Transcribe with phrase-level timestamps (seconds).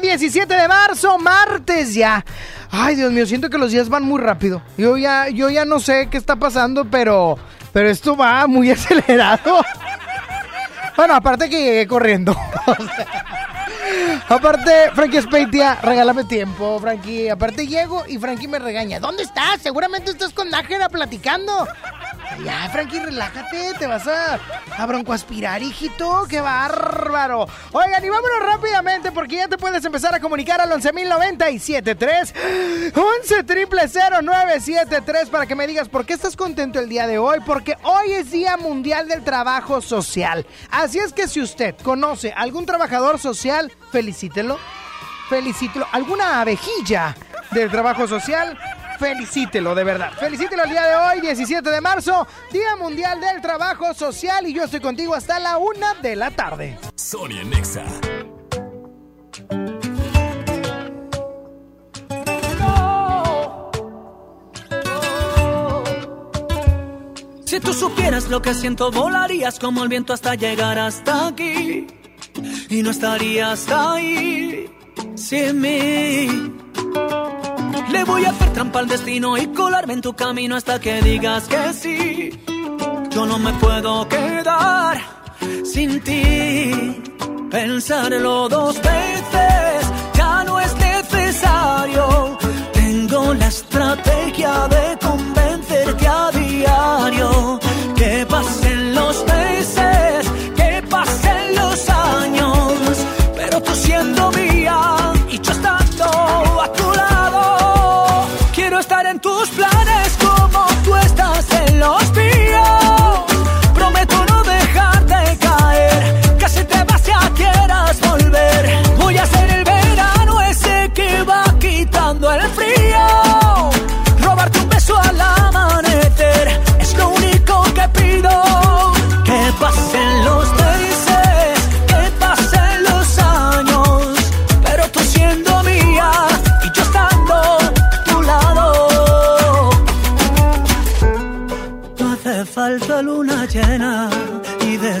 [0.00, 2.24] Hoy, 17 de marzo, martes ya.
[2.70, 4.62] Ay, Dios mío, siento que los días van muy rápido.
[4.76, 7.38] Yo ya, yo ya no sé qué está pasando, pero,
[7.72, 9.62] pero esto va muy acelerado.
[10.96, 12.36] Bueno, aparte que llegué corriendo.
[14.28, 17.28] Aparte, Frankie Speitia, regálame tiempo, Frankie.
[17.28, 19.00] Aparte llego y Frankie me regaña.
[19.00, 19.60] ¿Dónde estás?
[19.60, 21.66] Seguramente estás con Nájera platicando.
[22.38, 24.38] Ya, Frankie, relájate, te vas a,
[24.78, 26.26] a broncoaspirar, hijito.
[26.28, 27.46] ¡Qué bárbaro!
[27.72, 33.44] Oigan, y vámonos rápidamente porque ya te puedes empezar a comunicar al 11.097.3 11
[35.30, 37.40] para que me digas por qué estás contento el día de hoy.
[37.44, 40.46] Porque hoy es Día Mundial del Trabajo Social.
[40.70, 44.58] Así es que si usted conoce algún trabajador social, felicítelo.
[45.28, 45.86] Felicítelo.
[45.92, 47.14] ¿Alguna abejilla
[47.50, 48.58] del trabajo social?
[49.00, 50.12] Felicítelo, de verdad.
[50.12, 54.46] Felicítelo el día de hoy, 17 de marzo, Día Mundial del Trabajo Social.
[54.46, 56.78] Y yo estoy contigo hasta la una de la tarde.
[56.96, 57.84] Sony en Exa.
[67.46, 71.86] Si tú supieras lo que siento, volarías como el viento hasta llegar hasta aquí.
[72.68, 74.70] Y no estarías ahí
[75.16, 76.50] sin mí.
[77.92, 81.48] Le voy a hacer trampa al destino y colarme en tu camino hasta que digas
[81.48, 82.30] que sí.
[83.10, 84.98] Yo no me puedo quedar
[85.64, 87.02] sin ti.
[87.50, 92.38] Pensarlo dos veces ya no es necesario.
[92.72, 97.60] Tengo la estrategia de convencerte a diario.
[97.96, 98.69] Que pasen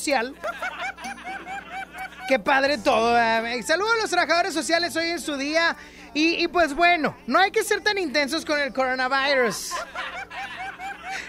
[0.00, 0.34] social.
[2.26, 3.18] Qué padre todo.
[3.18, 3.62] eh.
[3.62, 5.76] Saludos a los trabajadores sociales hoy en su día.
[6.14, 9.72] Y, pues bueno, no hay que ser tan intensos con el coronavirus.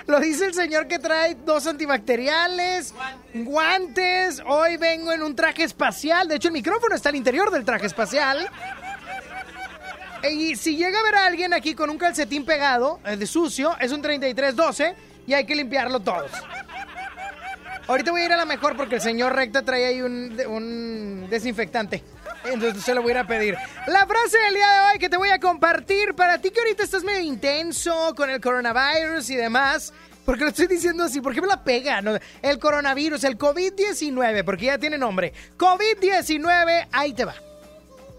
[0.07, 2.94] Lo dice el señor que trae dos antibacteriales,
[3.33, 4.41] guantes.
[4.47, 6.27] Hoy vengo en un traje espacial.
[6.27, 8.50] De hecho, el micrófono está al interior del traje espacial.
[10.31, 13.91] Y si llega a ver a alguien aquí con un calcetín pegado, de sucio, es
[13.91, 14.95] un 3312
[15.27, 16.31] y hay que limpiarlo todos.
[17.91, 20.47] Ahorita voy a ir a la mejor porque el señor Recta trae ahí un, de-
[20.47, 22.01] un desinfectante.
[22.45, 23.57] Entonces se lo voy a ir a pedir.
[23.88, 26.83] La frase del día de hoy que te voy a compartir para ti que ahorita
[26.83, 29.93] estás medio intenso con el coronavirus y demás.
[30.23, 32.01] Porque lo estoy diciendo así, ¿por qué me la pega?
[32.01, 35.33] No, El coronavirus, el COVID-19, porque ya tiene nombre.
[35.57, 37.35] COVID-19, ahí te va.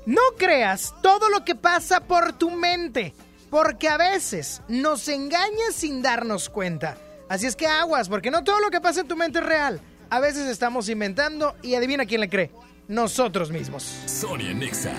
[0.04, 3.14] No creas todo lo que pasa por tu mente,
[3.50, 6.96] porque a veces nos engañas sin darnos cuenta.
[7.32, 9.80] Así es que aguas, porque no todo lo que pasa en tu mente es real.
[10.10, 12.50] A veces estamos inventando y adivina quién le cree.
[12.88, 13.84] Nosotros mismos.
[14.04, 14.90] Sonia Nexa.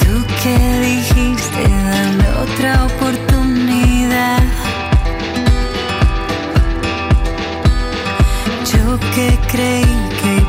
[0.00, 4.42] Tú que dijiste dame otra oportunidad.
[8.70, 10.39] Yo que creí que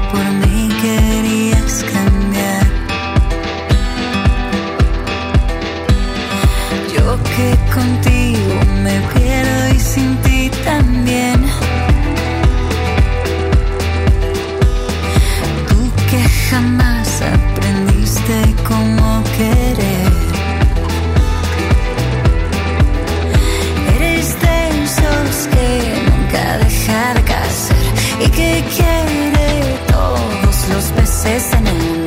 [7.73, 11.39] contigo me pierdo y sin ti también.
[15.67, 20.11] Tú que jamás aprendiste cómo querer.
[23.95, 25.69] Eres de esos que
[26.07, 27.41] nunca deja de caer
[28.19, 32.00] y que quiere todos los peces en el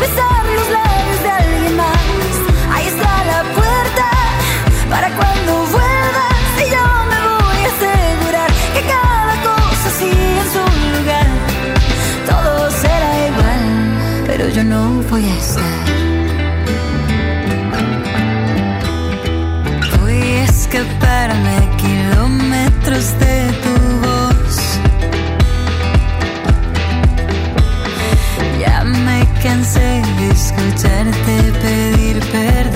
[0.00, 2.32] besar los labios de alguien más.
[2.72, 4.06] Ahí está la puerta
[4.90, 6.48] para cuando vuelvas.
[6.64, 10.64] Y yo me voy a asegurar que cada cosa sigue en su
[10.94, 11.28] lugar.
[12.30, 13.64] Todo será igual,
[14.26, 15.78] pero yo no voy a estar.
[20.00, 23.27] Voy a escaparme kilómetros de
[29.42, 32.67] cansé de escucharte pedir perdón.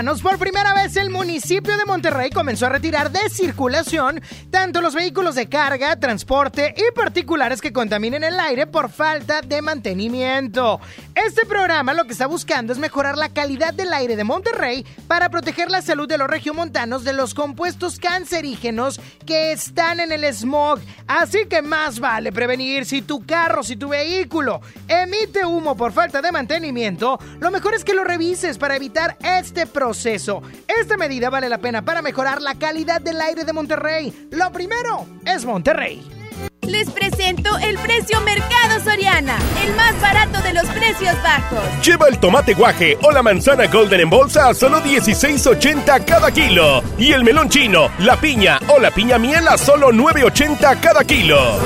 [0.00, 5.34] Por primera vez el municipio de Monterrey comenzó a retirar de circulación tanto los vehículos
[5.34, 10.80] de carga, transporte y particulares que contaminen el aire por falta de mantenimiento.
[11.14, 15.28] Este programa lo que está buscando es mejorar la calidad del aire de Monterrey para
[15.28, 20.78] proteger la salud de los regiomontanos de los compuestos cancerígenos que están en el smog.
[21.08, 26.22] Así que más vale prevenir si tu carro, si tu vehículo emite humo por falta
[26.22, 30.42] de mantenimiento, lo mejor es que lo revises para evitar este proceso.
[30.68, 34.28] Esta medida vale la pena para mejorar la calidad del aire de Monterrey.
[34.30, 36.19] Lo primero es Monterrey.
[36.70, 41.58] Les presento el precio Mercado Soriana, el más barato de los precios bajos.
[41.84, 46.84] Lleva el tomate guaje o la manzana golden en bolsa a solo 16.80 cada kilo.
[46.96, 51.58] Y el melón chino, la piña o la piña miel a solo 9.80 cada kilo.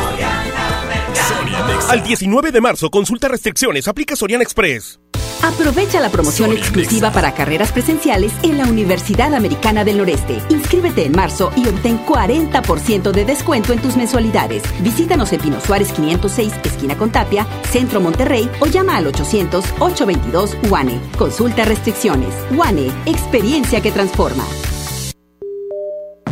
[1.28, 1.92] Sonia Nexa.
[1.92, 5.00] Al 19 de marzo, consulta restricciones, aplica Soriana Express.
[5.44, 10.42] Aprovecha la promoción exclusiva para carreras presenciales en la Universidad Americana del Noreste.
[10.48, 14.62] Inscríbete en marzo y obtén 40% de descuento en tus mensualidades.
[14.82, 20.98] Visítanos en Pino Suárez 506, esquina con Tapia, Centro Monterrey o llama al 800-822 UANE.
[21.18, 22.34] Consulta restricciones.
[22.50, 24.46] UANE, experiencia que transforma.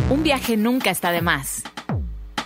[0.09, 1.61] Un viaje nunca está de más.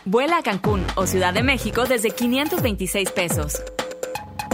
[0.04, 3.62] Vuela a Cancún o Ciudad de México desde 526 pesos.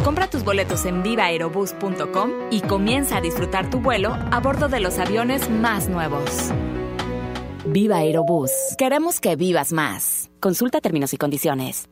[0.03, 4.99] Compra tus boletos en vivaerobus.com y comienza a disfrutar tu vuelo a bordo de los
[4.99, 6.51] aviones más nuevos.
[7.65, 8.51] Viva Aerobús.
[8.77, 10.29] Queremos que vivas más.
[10.41, 11.89] Consulta términos y condiciones.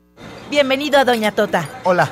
[0.50, 1.70] Bienvenido a Doña Tota.
[1.86, 2.12] Hola.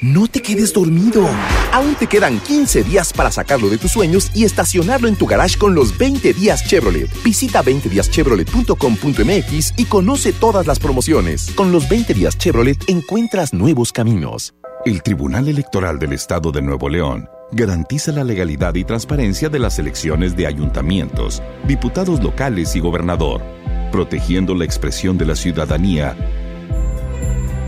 [0.00, 1.28] No te quedes dormido.
[1.72, 5.56] Aún te quedan 15 días para sacarlo de tus sueños y estacionarlo en tu garage
[5.56, 7.08] con los 20 días Chevrolet.
[7.22, 11.52] Visita 20díaschevrolet.com.mx y conoce todas las promociones.
[11.54, 14.54] Con los 20 días Chevrolet encuentras nuevos caminos.
[14.84, 19.78] El Tribunal Electoral del Estado de Nuevo León garantiza la legalidad y transparencia de las
[19.78, 23.40] elecciones de ayuntamientos, diputados locales y gobernador,
[23.92, 26.16] protegiendo la expresión de la ciudadanía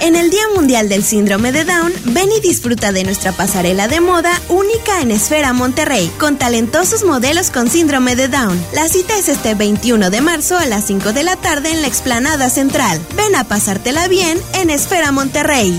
[0.00, 4.00] En el Día Mundial del Síndrome de Down, ven y disfruta de nuestra pasarela de
[4.00, 8.64] moda única en Esfera Monterrey, con talentosos modelos con síndrome de Down.
[8.72, 11.88] La cita es este 21 de marzo a las 5 de la tarde en la
[11.88, 13.00] explanada central.
[13.16, 15.74] Ven a pasártela bien en Esfera Monterrey.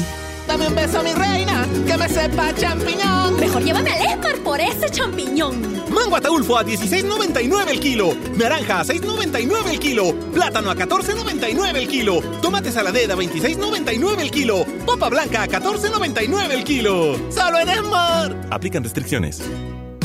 [0.48, 3.40] Dame un beso, mi reina, que me sepa champiñón.
[3.40, 5.79] Mejor llévame al Esmar por ese champiñón.
[5.92, 8.14] Mango ataulfo a 16.99 el kilo.
[8.36, 10.14] Naranja a 6.99 el kilo.
[10.34, 12.22] Plátano a 14.99 el kilo.
[12.42, 14.66] Tomate saladera a 26.99 el kilo.
[14.86, 17.16] Papa blanca a 14.99 el kilo.
[17.32, 18.36] Solo en Esmar.
[18.50, 19.42] Aplican restricciones.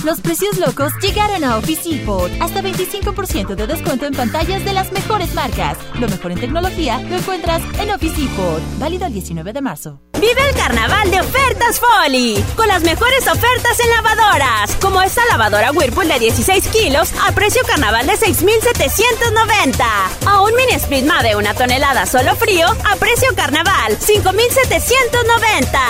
[0.04, 2.30] Los precios locos llegaron a Office Depot.
[2.38, 5.78] Hasta 25% de descuento en pantallas de las mejores marcas.
[5.98, 8.60] Lo mejor en tecnología lo encuentras en Office Depot.
[8.78, 10.02] Válido el 19 de marzo.
[10.12, 12.44] Vive el carnaval de ofertas Folly.
[12.54, 14.76] Con las mejores ofertas en lavadoras.
[14.76, 19.86] Como esta lavadora Whirlpool de 16 kilos a precio carnaval de 6,790.
[20.26, 25.80] A un mini split de una tonelada solo frío a precio carnaval 5,790.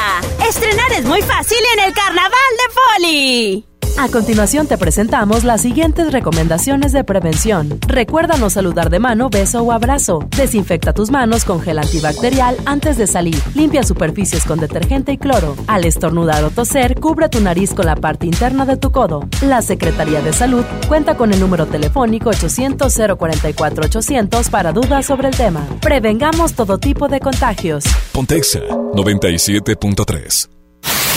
[0.48, 3.73] Estrenar es muy fácil en el carnaval de Folly.
[3.96, 7.78] A continuación te presentamos las siguientes recomendaciones de prevención.
[7.86, 10.18] Recuerda no saludar de mano, beso o abrazo.
[10.36, 13.40] Desinfecta tus manos con gel antibacterial antes de salir.
[13.54, 15.54] Limpia superficies con detergente y cloro.
[15.68, 19.28] Al estornudar o toser, cubre tu nariz con la parte interna de tu codo.
[19.42, 25.64] La Secretaría de Salud cuenta con el número telefónico 800-044-800 para dudas sobre el tema.
[25.80, 27.84] Prevengamos todo tipo de contagios.
[28.12, 30.53] Pontexa 97.3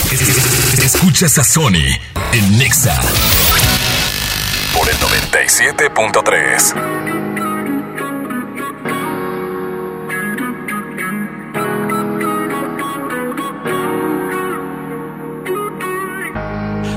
[0.09, 1.83] Escuchas a Sony
[2.31, 2.97] en Nexa
[4.73, 6.73] por el 97.3.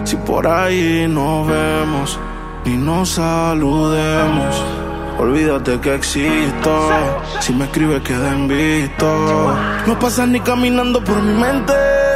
[0.04, 2.16] Si por ahí nos vemos
[2.64, 4.62] y nos saludemos,
[5.18, 6.90] olvídate que existo.
[7.40, 8.46] Si me escribes, queda en.
[9.88, 12.09] No pasas ni caminando por mi mente.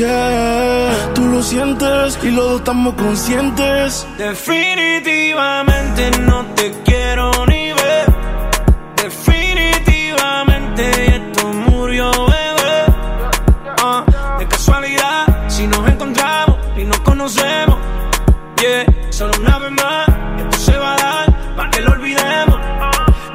[0.00, 4.06] Yeah, tú lo sientes y los dos estamos conscientes.
[4.16, 8.06] Definitivamente no te quiero ni ver.
[8.96, 12.86] Definitivamente esto murió, bebé.
[13.82, 17.76] Ah, de casualidad, si nos encontramos y nos conocemos.
[18.56, 22.58] Yeah, solo una vez más, esto se va a dar para que lo olvidemos.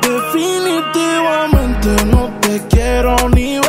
[0.02, 3.65] Definitivamente no te quiero ni ver.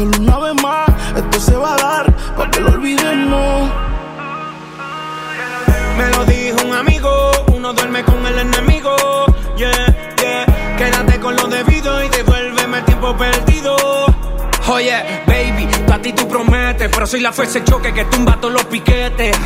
[0.00, 3.70] Solo una vez más, esto se va a dar para que lo olvidemos.
[5.98, 8.96] Me lo dijo un amigo, uno duerme con el enemigo.
[9.58, 10.76] Yeah, yeah.
[10.78, 13.49] Quédate con lo debido y devuélveme el tiempo perdido.
[14.70, 14.94] Oye,
[15.26, 18.64] baby, tú a ti tú prometes, pero soy la fuerza choque que tumba todos los
[18.66, 19.36] piquetes.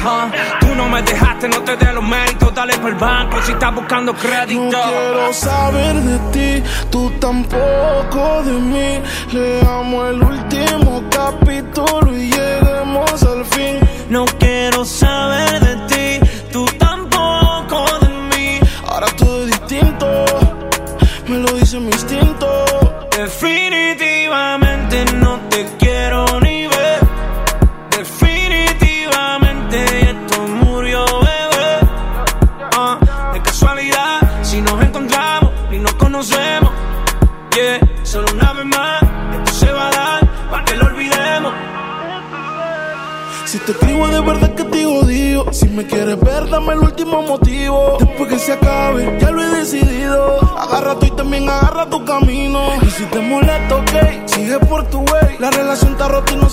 [0.60, 3.74] Tú no me dejaste, no te dé los méritos, dale por el banco si estás
[3.74, 4.60] buscando crédito.
[4.60, 9.02] No quiero saber de ti, tú tampoco de mí.
[9.32, 11.93] Leamos el último capítulo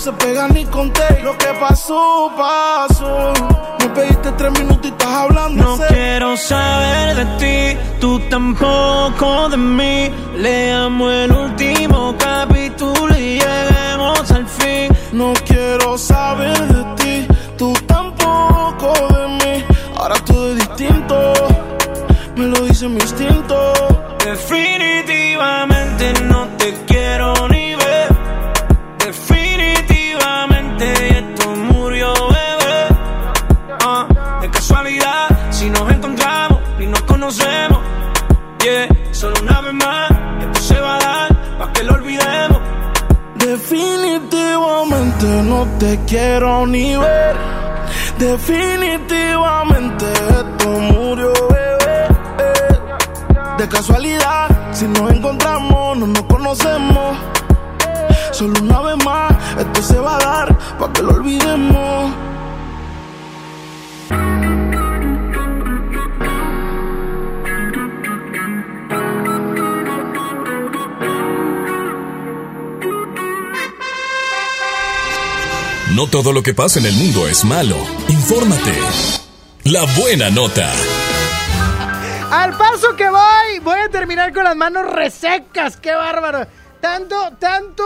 [0.02, 3.32] se pega ni con té Lo que pasó, pasó
[3.78, 9.56] Me pediste tres minutos y estás hablando No quiero saber de ti, tú tampoco de
[9.56, 10.10] mí.
[10.36, 14.88] Leamos el último capítulo y lleguemos al fin.
[15.12, 17.26] No quiero saber de ti,
[17.58, 19.64] tú tampoco de mí.
[19.96, 21.32] Ahora todo es distinto,
[22.36, 23.72] me lo dice mi instinto.
[24.24, 26.41] Definitivamente no
[46.12, 47.36] quiero ni ver.
[48.18, 52.00] Definitivamente esto murió, bebé.
[53.56, 57.01] De casualidad, si nos encontramos, no nos conocemos.
[76.12, 77.74] Todo lo que pasa en el mundo es malo.
[78.06, 78.74] Infórmate.
[79.64, 80.70] La buena nota.
[82.30, 85.78] Al paso que voy, voy a terminar con las manos resecas.
[85.78, 86.46] ¡Qué bárbaro!
[86.82, 87.82] Tanto, tanto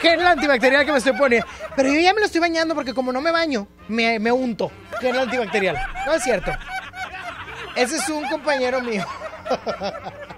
[0.00, 1.46] gel antibacterial que me estoy poniendo.
[1.76, 4.72] Pero yo ya me lo estoy bañando porque como no me baño, me, me unto
[4.98, 5.76] gel antibacterial.
[6.06, 6.52] No es cierto.
[7.76, 9.04] Ese es un compañero mío.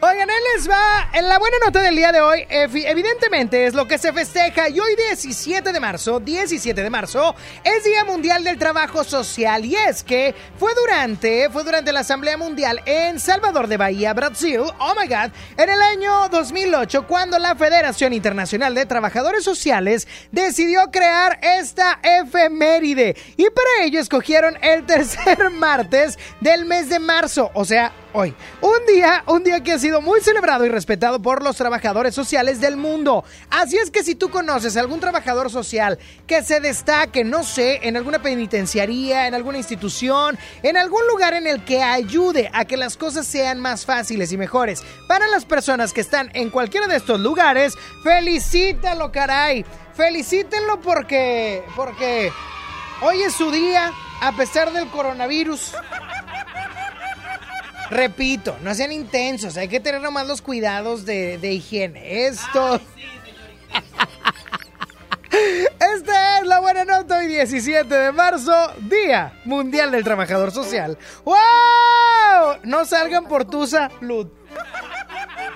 [0.00, 1.08] Oigan, él les va.
[1.12, 4.68] En la buena nota del día de hoy, evi- evidentemente es lo que se festeja.
[4.68, 7.34] Y hoy, 17 de marzo, 17 de marzo,
[7.64, 9.64] es Día Mundial del Trabajo Social.
[9.64, 14.60] Y es que fue durante, fue durante la Asamblea Mundial en Salvador de Bahía, Brasil.
[14.78, 20.92] Oh my God, en el año 2008, cuando la Federación Internacional de Trabajadores Sociales decidió
[20.92, 23.16] crear esta efeméride.
[23.36, 28.34] Y para ello escogieron el tercer martes del mes de marzo, o sea, hoy.
[28.60, 32.60] Un día, un día que ha sido muy celebrado y respetado por los trabajadores sociales
[32.60, 33.24] del mundo.
[33.50, 37.80] Así es que si tú conoces a algún trabajador social que se destaque, no sé,
[37.82, 42.76] en alguna penitenciaría, en alguna institución, en algún lugar en el que ayude a que
[42.76, 46.96] las cosas sean más fáciles y mejores para las personas que están en cualquiera de
[46.96, 49.64] estos lugares, felicítalo, caray.
[49.94, 52.30] Felicítenlo porque porque
[53.02, 55.72] hoy es su día a pesar del coronavirus.
[57.90, 62.26] Repito, no sean intensos, hay que tener nomás los cuidados de, de higiene.
[62.26, 62.80] Esto.
[65.30, 70.98] Esta es la buena nota hoy 17 de marzo, Día Mundial del Trabajador Social.
[71.24, 72.58] ¡Wow!
[72.64, 74.28] No salgan por tu salud.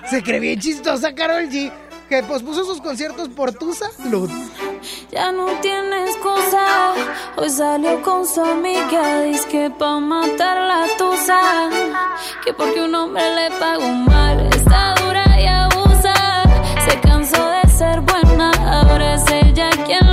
[0.09, 1.71] Se cree bien chistosa Carol G,
[2.13, 4.29] que pospuso sus conciertos por tu salud.
[5.11, 6.93] Ya no tiene excusa.
[7.37, 9.21] Hoy salió con su amiga.
[9.23, 11.39] Dice que pa' matar la tusa.
[12.45, 14.47] Que porque un hombre le pagó mal.
[14.55, 16.43] Está dura y abusa.
[16.87, 18.51] Se cansó de ser buena.
[18.61, 20.12] Ahora es ella quien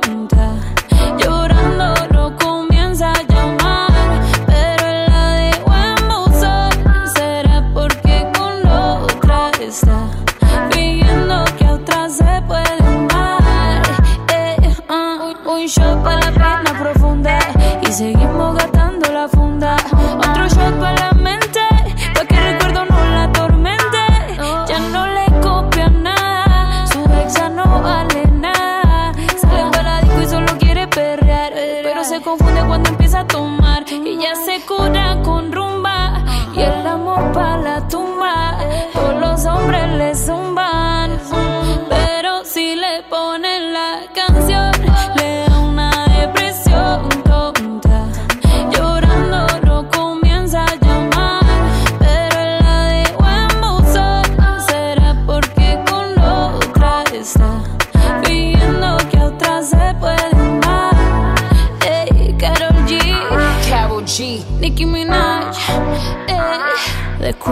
[18.01, 18.80] seguimos gastando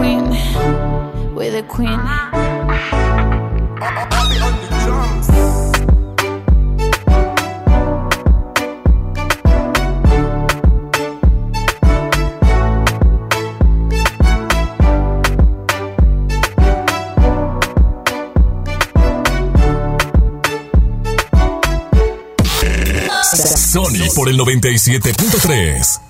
[0.00, 0.30] Queen,
[1.34, 2.00] we the Queen.
[23.70, 26.09] Sony por el 97.3.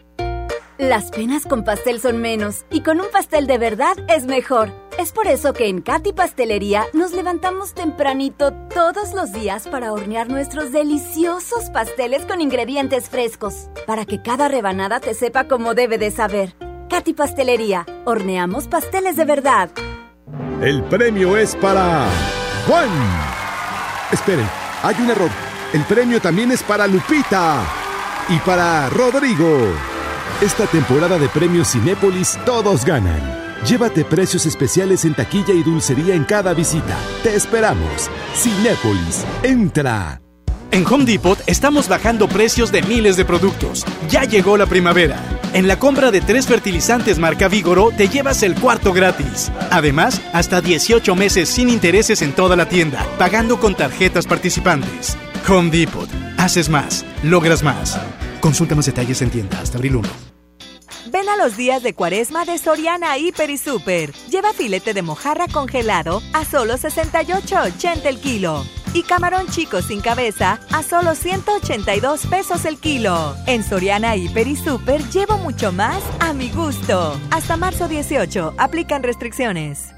[0.81, 4.71] Las penas con pastel son menos y con un pastel de verdad es mejor.
[4.97, 10.27] Es por eso que en Katy Pastelería nos levantamos tempranito todos los días para hornear
[10.27, 16.09] nuestros deliciosos pasteles con ingredientes frescos, para que cada rebanada te sepa como debe de
[16.09, 16.55] saber.
[16.89, 19.69] Katy Pastelería, horneamos pasteles de verdad.
[20.63, 22.07] El premio es para
[22.67, 22.89] Juan.
[24.11, 24.49] Esperen,
[24.81, 25.29] hay un error.
[25.73, 27.63] El premio también es para Lupita
[28.29, 29.90] y para Rodrigo.
[30.41, 33.21] Esta temporada de premios Cinépolis todos ganan.
[33.63, 36.97] Llévate precios especiales en taquilla y dulcería en cada visita.
[37.21, 38.09] Te esperamos.
[38.33, 40.19] Cinépolis, entra.
[40.71, 43.85] En Home Depot estamos bajando precios de miles de productos.
[44.09, 45.21] Ya llegó la primavera.
[45.53, 49.51] En la compra de tres fertilizantes marca Vigoro te llevas el cuarto gratis.
[49.69, 55.19] Además, hasta 18 meses sin intereses en toda la tienda, pagando con tarjetas participantes.
[55.47, 56.09] Home Depot.
[56.37, 57.99] Haces más, logras más.
[58.39, 60.30] Consulta más detalles en tienda hasta abril 1.
[61.11, 64.13] Ven a los días de cuaresma de Soriana Hiper y Super.
[64.29, 68.63] Lleva filete de mojarra congelado a solo 68.80 el kilo.
[68.93, 73.35] Y camarón chico sin cabeza a solo 182 pesos el kilo.
[73.45, 77.19] En Soriana Hiper y Super llevo mucho más a mi gusto.
[77.29, 79.89] Hasta marzo 18, aplican restricciones.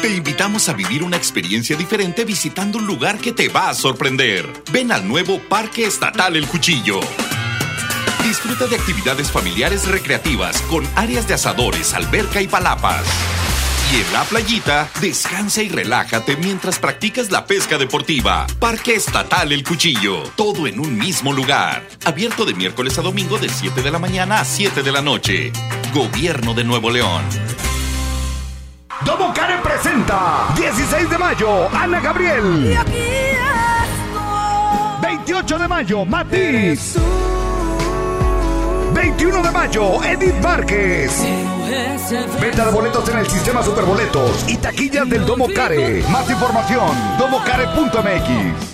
[0.00, 4.46] Te invitamos a vivir una experiencia diferente visitando un lugar que te va a sorprender.
[4.70, 7.00] Ven al nuevo Parque Estatal El Cuchillo.
[8.24, 13.04] Disfruta de actividades familiares recreativas con áreas de asadores, alberca y palapas.
[13.92, 18.46] Y en la playita, descansa y relájate mientras practicas la pesca deportiva.
[18.58, 20.22] Parque Estatal El Cuchillo.
[20.36, 21.86] Todo en un mismo lugar.
[22.06, 25.52] Abierto de miércoles a domingo de 7 de la mañana a 7 de la noche.
[25.92, 27.22] Gobierno de Nuevo León.
[29.04, 32.74] Domo Karen presenta 16 de mayo, Ana Gabriel.
[35.02, 36.96] 28 de mayo, Matiz.
[38.94, 41.22] 21 de mayo, Edith Márquez.
[42.40, 46.02] Venta de boletos en el sistema Superboletos y taquillas del Domo Care.
[46.10, 48.73] Más información, domocare.mx.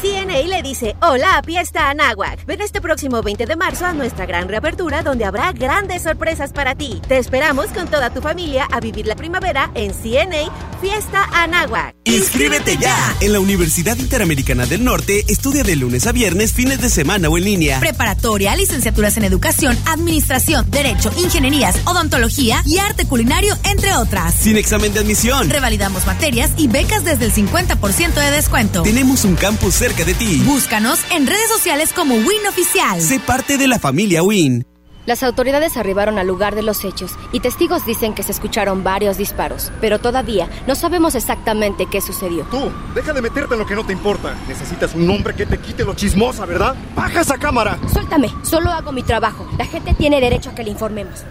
[0.00, 2.46] CNA le dice hola a Fiesta Anáhuac.
[2.46, 6.74] Ven este próximo 20 de marzo a nuestra gran reapertura donde habrá grandes sorpresas para
[6.74, 7.00] ti.
[7.06, 11.94] Te esperamos con toda tu familia a vivir la primavera en CNA Fiesta Anáhuac.
[12.04, 13.14] ¡Inscríbete ya!
[13.20, 17.36] En la Universidad Interamericana del Norte estudia de lunes a viernes, fines de semana o
[17.36, 17.78] en línea.
[17.80, 24.34] Preparatoria, licenciaturas en educación, administración, derecho, ingenierías, odontología y arte culinario, entre otras.
[24.34, 25.50] Sin examen de admisión.
[25.50, 28.82] Revalidamos materias y becas desde el 50% de descuento.
[28.82, 30.42] Tenemos un campus cerca de ti.
[30.44, 33.00] Búscanos en redes sociales como Win Oficial.
[33.00, 34.66] Sé parte de la familia Win.
[35.06, 39.16] Las autoridades arribaron al lugar de los hechos y testigos dicen que se escucharon varios
[39.16, 42.44] disparos, pero todavía no sabemos exactamente qué sucedió.
[42.44, 44.36] Tú, deja de meterte en lo que no te importa.
[44.46, 46.76] Necesitas un hombre que te quite lo chismosa, ¿verdad?
[46.94, 47.78] ¡Baja esa cámara!
[47.92, 49.48] Suéltame, solo hago mi trabajo.
[49.58, 51.24] La gente tiene derecho a que le informemos.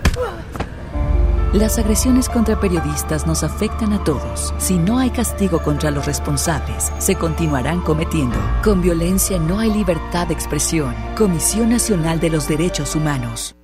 [1.53, 4.53] Las agresiones contra periodistas nos afectan a todos.
[4.59, 8.37] Si no hay castigo contra los responsables, se continuarán cometiendo.
[8.63, 10.93] Con violencia no hay libertad de expresión.
[11.17, 13.55] Comisión Nacional de los Derechos Humanos.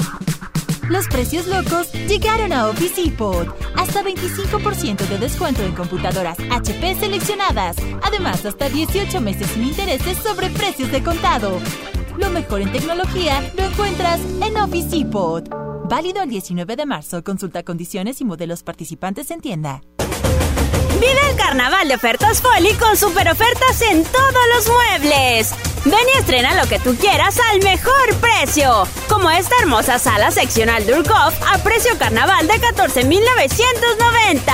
[0.90, 3.56] Los precios locos llegaron a Office Depot.
[3.76, 7.76] Hasta 25% de descuento en computadoras HP seleccionadas.
[8.02, 11.60] Además, hasta 18 meses sin intereses sobre precios de contado.
[12.18, 15.75] Lo mejor en tecnología lo encuentras en Office Depot.
[15.88, 17.24] Válido el 19 de marzo.
[17.24, 19.82] Consulta condiciones y modelos participantes en tienda.
[21.00, 25.54] Vive el carnaval de ofertas Folly con super ofertas en todos los muebles.
[25.86, 28.88] Ven y estrena lo que tú quieras al mejor precio.
[29.08, 34.54] Como esta hermosa sala seccional Durkov a precio carnaval de 14,990.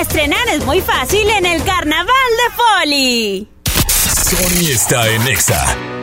[0.00, 3.48] Estrenar es muy fácil en el carnaval de Folly.
[3.66, 5.97] Sony está en Exa.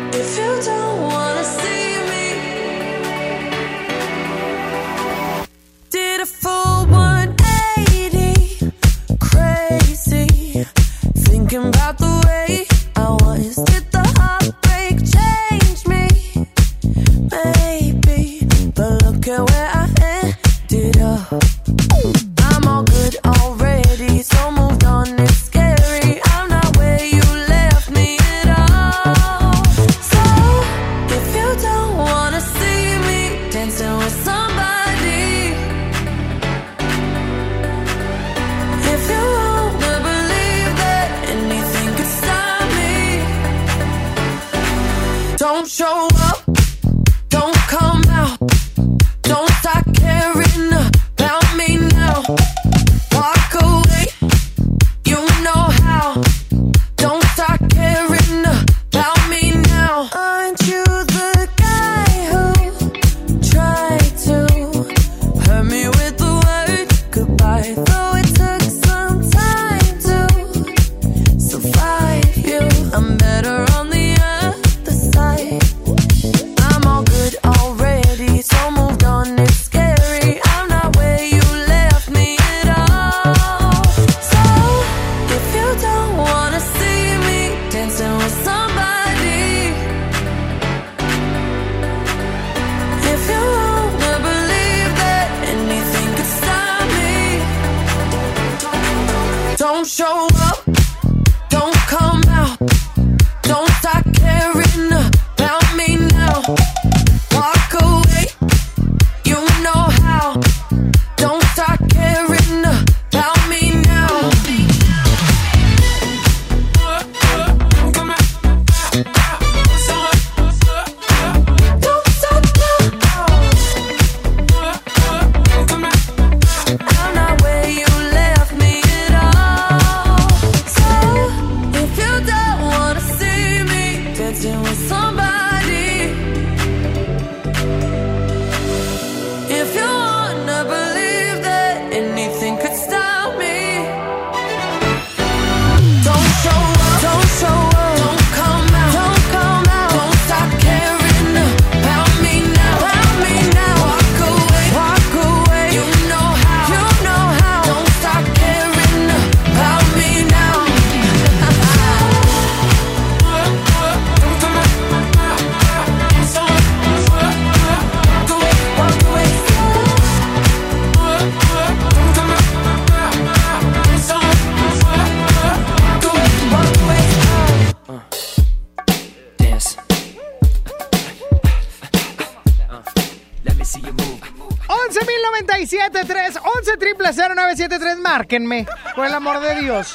[188.16, 189.94] Márquenme, por el amor de Dios.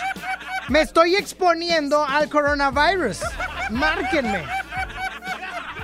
[0.69, 3.21] Me estoy exponiendo al coronavirus.
[3.71, 4.45] Márquenme.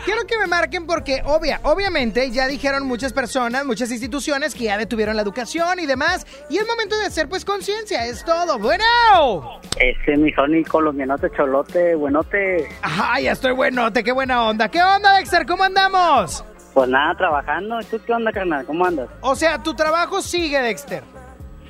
[0.05, 4.77] Quiero que me marquen porque, obvia, obviamente, ya dijeron muchas personas, muchas instituciones que ya
[4.77, 6.27] detuvieron la educación y demás.
[6.51, 8.05] Y es momento de hacer, pues, conciencia.
[8.05, 8.59] Es todo.
[8.59, 8.85] Bueno.
[9.81, 12.68] Ese mi Sony colombianote, cholote, buenote.
[12.83, 14.05] Ajá, ya estoy buenote.
[14.05, 14.68] Qué buena onda.
[14.68, 15.46] ¿Qué onda, Dexter?
[15.46, 16.44] ¿Cómo andamos?
[16.75, 17.81] Pues nada, trabajando.
[17.81, 18.66] ¿Y tú qué onda, carnal?
[18.66, 19.09] ¿Cómo andas?
[19.22, 21.03] O sea, tu trabajo sigue, Dexter.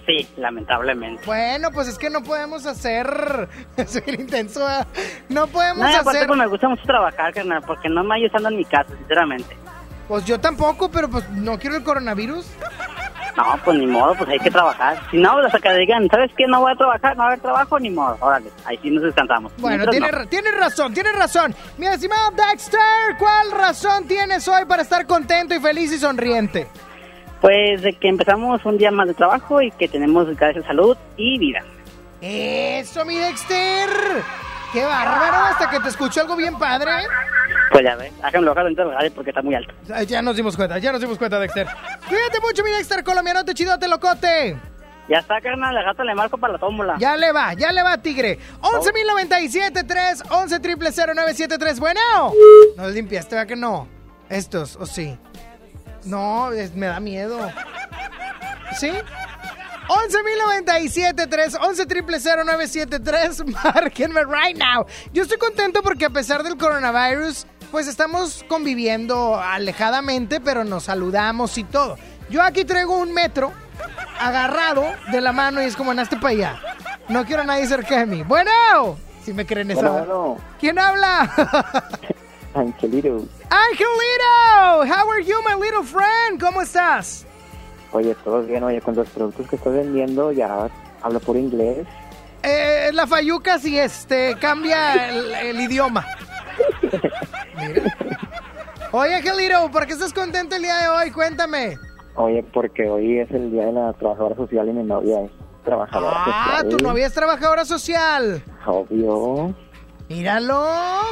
[0.06, 1.22] Sí, lamentablemente.
[1.26, 3.48] Bueno, pues es que no podemos hacer.
[3.86, 4.66] Soy intenso.
[4.68, 4.84] ¿eh?
[5.28, 6.26] No podemos No, aparte hacer.
[6.28, 9.56] pues me gusta mucho trabajar, carnal, porque no me estando en mi casa, sinceramente.
[10.06, 12.46] Pues yo tampoco, pero pues no quiero el coronavirus.
[13.36, 14.98] No, pues ni modo, pues hay que trabajar.
[15.10, 16.46] Si no, hasta que digan, ¿sabes qué?
[16.46, 18.16] No voy a trabajar, no va a haber trabajo, ni modo.
[18.20, 19.52] Órale, ahí sí nos descansamos.
[19.58, 20.26] Bueno, tienes, no.
[20.26, 21.54] tienes razón, tienes razón.
[21.76, 22.80] Mi estimado Dexter,
[23.18, 26.68] ¿cuál razón tienes hoy para estar contento y feliz y sonriente?
[27.40, 31.38] Pues de que empezamos un día más de trabajo y que tenemos, gracias salud y
[31.38, 31.62] vida.
[32.20, 33.88] Eso, mi Dexter.
[34.72, 36.90] Qué bárbaro, hasta que te escucho algo bien padre.
[37.70, 39.72] Pues ya ves, háganlo del radio porque está muy alto.
[40.06, 41.66] Ya nos dimos cuenta, ya nos dimos cuenta, Dexter.
[42.08, 44.56] Cuídate mucho, mi Dexter, colombianote, chidote, locote.
[45.08, 46.96] Ya está, carnal, la gata le marco para la tómbola.
[46.98, 48.38] Ya le va, ya le va, tigre.
[48.60, 51.78] 11.097.3, 11 triple 0973.
[51.78, 52.00] Bueno,
[52.76, 53.88] no limpiaste, ¿verdad que no?
[54.28, 55.16] Estos, o sí.
[56.06, 57.38] No, es- me da miedo.
[58.78, 58.90] ¿Sí?
[59.88, 63.44] 11.097.3, 11 triple 0973.
[63.64, 64.86] Márquenme right now.
[65.12, 71.56] Yo estoy contento porque a pesar del coronavirus, pues estamos conviviendo alejadamente, pero nos saludamos
[71.58, 71.96] y todo.
[72.28, 73.52] Yo aquí traigo un metro
[74.18, 76.60] agarrado de la mano y es como naste para allá.
[77.08, 78.22] No quiero a nadie cerca de mí.
[78.22, 78.50] Bueno,
[79.24, 79.82] si me creen esa.
[79.88, 80.36] Bueno, bueno.
[80.58, 81.30] ¿Quién habla?
[82.56, 83.24] Angelito.
[83.50, 86.40] Angelito, how are you, my little friend?
[86.40, 87.24] ¿Cómo estás?
[87.92, 90.68] Oye, todo bien, oye, con los productos que estás vendiendo ya
[91.02, 91.86] hablo por inglés.
[92.42, 96.04] Eh, la Fayuca si este cambia el, el idioma.
[98.92, 101.10] Oye, Angelito, ¿por qué estás contento el día de hoy?
[101.10, 101.76] Cuéntame.
[102.14, 105.30] Oye, porque hoy es el día de la trabajadora social y mi novia es
[105.64, 106.68] trabajadora Ah, social.
[106.68, 108.42] tu novia es trabajadora social.
[108.64, 109.54] Obvio.
[110.08, 110.64] Míralo,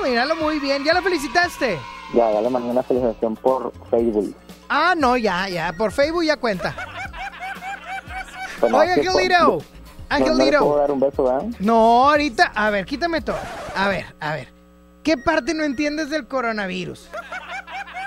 [0.05, 0.85] míralo muy bien.
[0.85, 1.79] ¿Ya la felicitaste?
[2.15, 4.35] Ya, ya le mandé una felicitación por Facebook.
[4.69, 5.73] Ah, no, ya, ya.
[5.77, 6.75] Por Facebook ya cuenta.
[8.61, 9.39] Oye, por- Angelito.
[9.41, 9.63] No, no
[10.09, 10.77] Angelito.
[10.77, 11.41] dar un beso.
[11.59, 13.39] No, ahorita, a ver, quítame todo.
[13.75, 14.53] A ver, a ver.
[15.03, 17.09] ¿Qué parte no entiendes del coronavirus?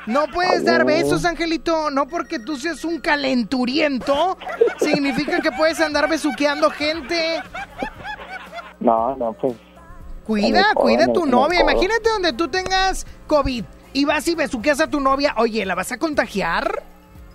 [0.07, 1.91] No puedes dar besos, Angelito.
[1.91, 4.37] No porque tú seas un calenturiento,
[4.79, 7.41] significa que puedes andar besuqueando gente.
[8.79, 9.53] No, no, pues.
[10.27, 11.61] Cuida, cuida a tu novia.
[11.61, 13.63] Imagínate donde tú tengas COVID
[13.93, 15.33] y vas y besuqueas a tu novia.
[15.37, 16.83] Oye, ¿la vas a contagiar?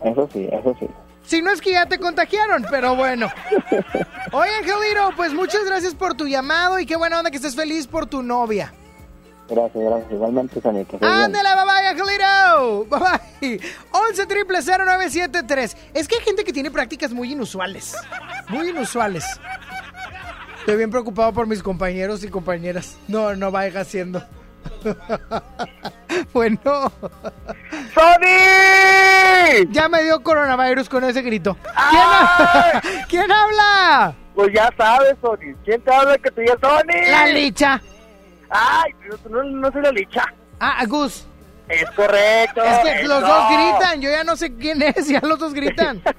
[0.04, 0.86] Eso sí, eso sí.
[1.24, 3.32] Si no es que ya te contagiaron, pero bueno.
[4.32, 7.86] Oye, Angelito, pues muchas gracias por tu llamado y qué buena onda que estés feliz
[7.86, 8.74] por tu novia.
[9.48, 10.12] Gracias, gracias.
[10.12, 10.86] Igualmente, bien.
[11.00, 12.86] Ándale, bye bye, Angelito.
[12.90, 13.60] Bye bye.
[13.92, 15.76] 11 triple 0973.
[15.94, 17.94] Es que hay gente que tiene prácticas muy inusuales.
[18.48, 19.24] Muy inusuales.
[20.62, 22.96] Estoy bien preocupado por mis compañeros y compañeras.
[23.08, 24.22] No, no vaya haciendo.
[26.32, 26.92] bueno.
[27.92, 29.66] ¡Sony!
[29.70, 31.56] Ya me dio coronavirus con ese grito.
[31.90, 34.14] ¿Quién, ha- ¿Quién habla?
[34.36, 35.52] Pues ya sabes, Sony.
[35.64, 37.10] ¿Quién te habla que te diga Sony?
[37.10, 37.82] La licha.
[38.48, 38.92] Ay,
[39.28, 40.24] no, no soy la licha.
[40.60, 41.26] Ah, Gus.
[41.68, 42.62] Es correcto.
[42.62, 44.00] Es que los dos gritan.
[44.00, 45.08] Yo ya no sé quién es.
[45.08, 46.00] Ya los dos gritan.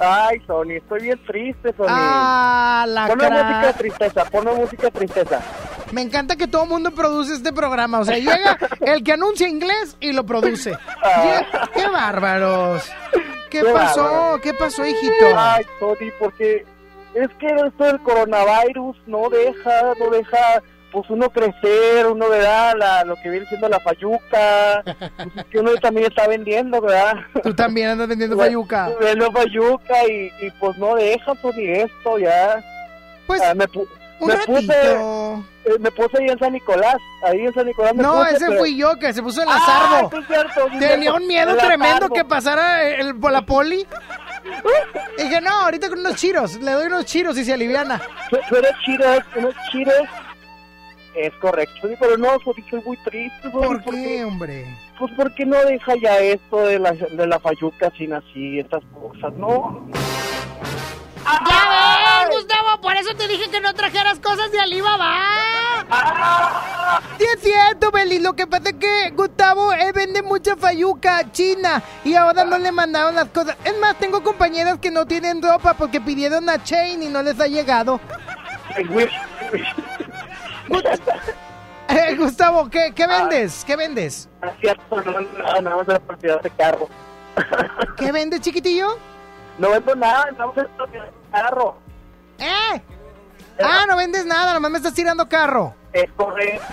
[0.00, 1.86] Ay, Sony, estoy bien triste, Sony.
[1.88, 3.42] Ah, la Ponme crack.
[3.44, 5.40] música de tristeza, ponme música de tristeza.
[5.92, 7.98] Me encanta que todo el mundo produce este programa.
[8.00, 10.70] O sea, llega el que anuncia inglés y lo produce.
[10.70, 12.90] Llega- ¡Qué bárbaros!
[13.50, 14.04] ¿Qué, Qué pasó?
[14.04, 14.40] bárbaro.
[14.40, 15.26] ¿Qué pasó, hijito?
[15.36, 16.64] Ay, Sony, porque
[17.14, 22.74] es que esto del coronavirus no deja, no deja, pues uno crecer, uno ¿verdad?
[22.76, 27.14] La, lo que viene siendo la fayuca, pues es que uno también está vendiendo, ¿verdad?
[27.42, 28.90] Tú también andas vendiendo fayuca.
[29.00, 32.62] Vendo fayuca y, y pues no deja, Sony, esto ya.
[33.26, 33.86] Pues, Ah, me, pu-
[34.20, 34.52] un me ratito.
[34.52, 34.74] puse,
[35.64, 38.46] eh, me puse ahí en San Nicolás, ahí en San Nicolás me No, puse, ese
[38.48, 42.24] pero- fui yo que se puso en la Ah, cierto, Tenía un miedo tremendo que
[42.24, 43.86] pasara el, por la poli.
[45.18, 46.56] Y dije, no, ahorita con unos chiros.
[46.56, 48.00] Le doy unos chiros y se aliviana.
[48.30, 50.00] Tú, eres chiles, unos chiles.
[51.14, 53.50] Es correcto, sí, pero no, Sony, soy muy triste.
[53.50, 54.64] ¿Por porque- qué, hombre?
[54.98, 59.32] Pues porque no deja ya esto de la, de la fayuca sin así, estas cosas,
[59.34, 59.88] ¿no?
[61.24, 62.80] ¡Ya ves, Gustavo!
[62.80, 65.14] Por eso te dije que no trajeras cosas de Alibaba.
[67.18, 68.18] Sí es cierto, Beli.
[68.18, 72.72] Lo que pasa es que Gustavo eh, vende mucha fayuca china y ahora no le
[72.72, 73.56] mandaron las cosas.
[73.64, 77.38] Es más, tengo compañeras que no tienen ropa porque pidieron a Chain y no les
[77.40, 78.00] ha llegado.
[81.88, 83.64] Eh, Gustavo, ¿qué, qué vendes?
[83.64, 84.28] ¿Qué vendes?
[84.42, 85.20] Es cierto, no
[85.60, 86.88] nada, más de la propiedad de carro.
[87.96, 88.96] ¿Qué vendes, chiquitillo?
[89.58, 91.76] No vendo nada, de la propiedad de carro.
[92.38, 92.82] ¿Eh?
[93.62, 95.74] Ah, no vendes nada, nomás me estás tirando carro.
[95.92, 96.64] Es correcto.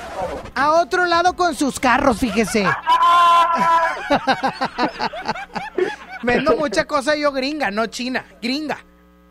[0.53, 2.65] A otro lado con sus carros, fíjese.
[6.21, 8.77] Vendo mucha cosa yo gringa, no china, gringa.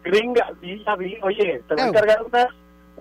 [0.03, 1.19] Gringa, sí, ya vi.
[1.23, 2.47] Oye, te voy a encargar unas,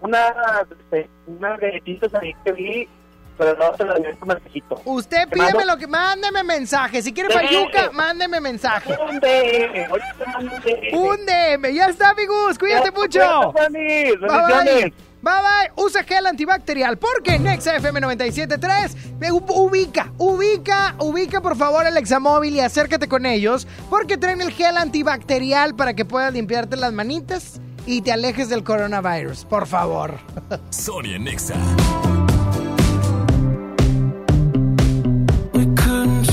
[0.01, 0.33] unas,
[0.79, 2.89] este, unas galletitas ahí que vi,
[3.37, 4.81] pero no te las voy a mensajito.
[4.85, 5.87] Usted Te pídeme lo que...
[5.87, 7.01] Mándeme mensaje.
[7.01, 8.95] Si quiere payuca, mándeme mensaje.
[9.09, 9.91] Un DM,
[10.93, 11.67] un DM.
[11.67, 11.73] Un.
[11.75, 12.57] Ya está, amigos.
[12.57, 13.19] Cuídate mucho.
[13.53, 13.69] Bye, bye.
[13.69, 14.93] Bendiciones.
[15.21, 21.57] Bye bye, usa gel antibacterial porque Nexa FM 97.3 me u- ubica, ubica, ubica por
[21.57, 26.31] favor el Examóvil y acércate con ellos porque traen el gel antibacterial para que puedas
[26.31, 30.19] limpiarte las manitas y te alejes del coronavirus, por favor.
[30.69, 31.55] Sonia Nexa.
[35.75, 36.25] couldn't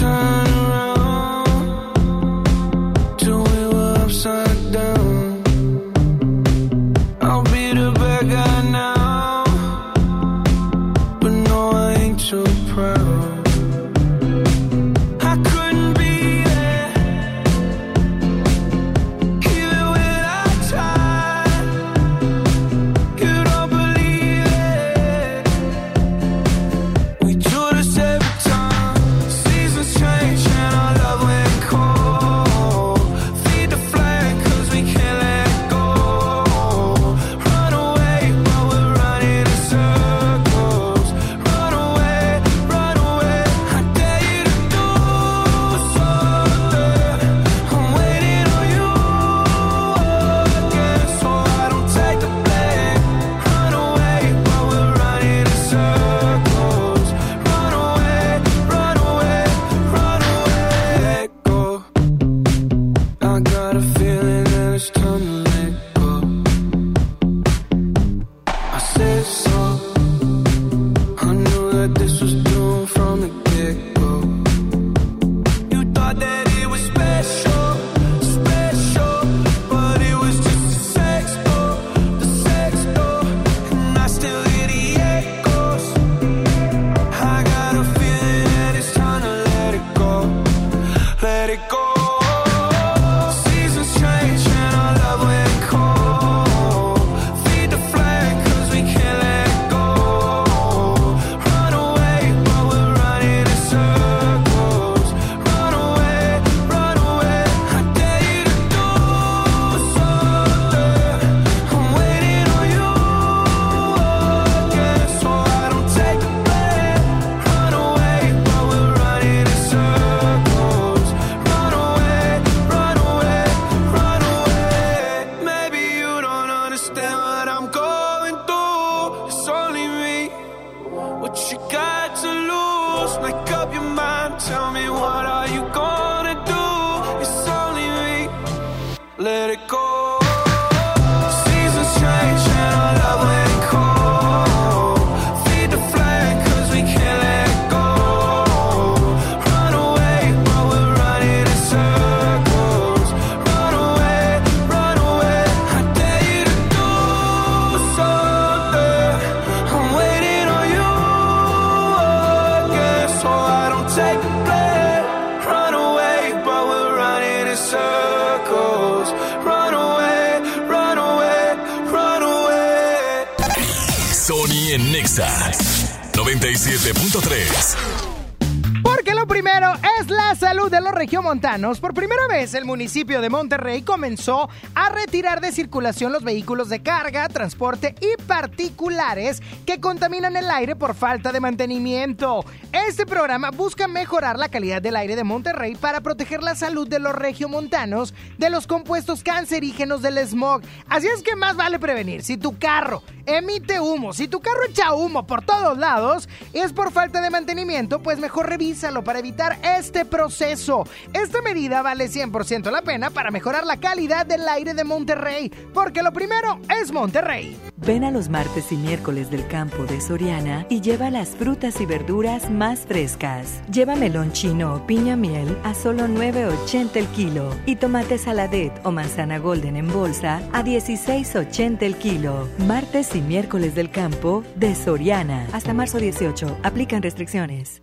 [181.63, 186.83] Por primera vez, el municipio de Monterrey comenzó a retirar de circulación los vehículos de
[186.83, 192.45] carga, transporte y particulares que contaminan el aire por falta de mantenimiento.
[192.73, 197.01] Este programa busca mejorar la calidad del aire de Monterrey para proteger la salud de
[197.01, 200.63] los regiomontanos de los compuestos cancerígenos del smog.
[200.89, 202.23] Así es que más vale prevenir.
[202.23, 206.93] Si tu carro emite humo, si tu carro echa humo por todos lados, es por
[206.93, 210.85] falta de mantenimiento, pues mejor revísalo para evitar este proceso.
[211.13, 216.03] Esta medida vale 100% la pena para mejorar la calidad del aire de Monterrey, porque
[216.03, 217.55] lo primero es Monterrey.
[217.77, 221.87] Ven a los martes y miércoles del campo de Soriana y lleva las frutas y
[221.87, 223.61] verduras más frescas.
[223.73, 228.93] Lleva melón chino o piña miel a solo 9.80 el kilo y tomate saladet o
[228.93, 232.49] manzana golden en bolsa a 16.80 el kilo.
[232.67, 235.47] Martes y miércoles del campo de Soriana.
[235.53, 236.59] Hasta marzo 18.
[236.63, 237.83] Aplican restricciones.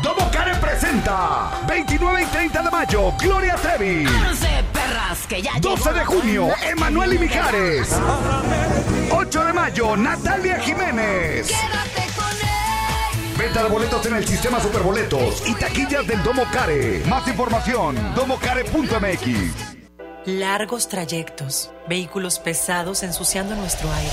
[0.00, 4.04] Domo Karen presenta 29 y 30 de mayo, Gloria Trevi.
[4.72, 7.96] perras, que ya 12 de junio, Emanuel y Mijares.
[9.10, 11.50] 8 de mayo, Natalia Jiménez.
[13.36, 17.02] Venta de boletos en el sistema Superboletos y taquillas del Domo Care.
[17.06, 19.76] Más información, domocare.mx.
[20.26, 24.12] Largos trayectos, vehículos pesados ensuciando nuestro aire.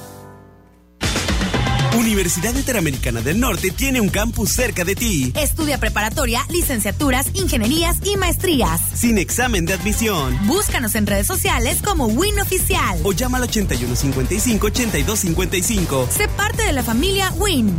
[1.97, 5.33] Universidad Interamericana del Norte tiene un campus cerca de ti.
[5.35, 8.79] Estudia preparatoria, licenciaturas, ingenierías y maestrías.
[8.93, 10.39] Sin examen de admisión.
[10.47, 12.97] Búscanos en redes sociales como Win Oficial.
[13.03, 16.07] O llama al 8155-8255.
[16.07, 17.77] Sé parte de la familia Win.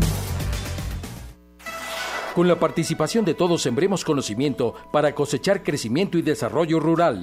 [2.34, 7.22] Con la participación de todos sembremos conocimiento para cosechar crecimiento y desarrollo rural.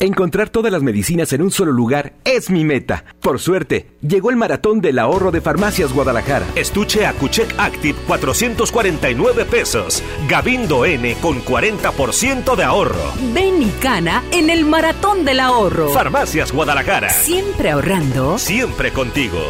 [0.00, 3.04] Encontrar todas las medicinas en un solo lugar es mi meta.
[3.20, 6.46] Por suerte, llegó el maratón del ahorro de Farmacias Guadalajara.
[6.54, 10.04] Estuche Acuchec Active 449 pesos.
[10.28, 13.12] Gabindo N con 40% de ahorro.
[13.34, 15.88] Ven y cana en el maratón del ahorro.
[15.88, 17.10] Farmacias Guadalajara.
[17.10, 18.38] Siempre ahorrando.
[18.38, 19.40] Siempre contigo.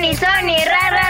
[0.00, 1.09] Sony, Sony, ra, ra,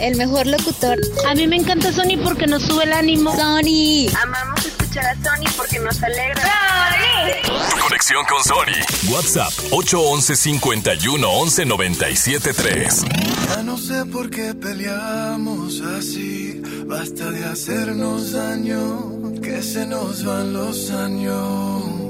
[0.00, 0.98] El mejor locutor.
[1.28, 3.36] A mí me encanta Sony porque nos sube el ánimo.
[3.36, 4.08] Sony.
[4.22, 6.42] Amamos escuchar a Sony porque nos alegra.
[6.42, 7.80] ¡Sony!
[7.82, 9.12] Conexión con Sony.
[9.12, 13.04] WhatsApp 811 51 11 97 3.
[13.48, 16.62] Ya no sé por qué peleamos así.
[16.86, 19.40] Basta de hacernos daño.
[19.42, 22.09] Que se nos van los años.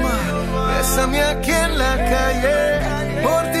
[1.01, 3.60] Bésame aquí en la calle, por ti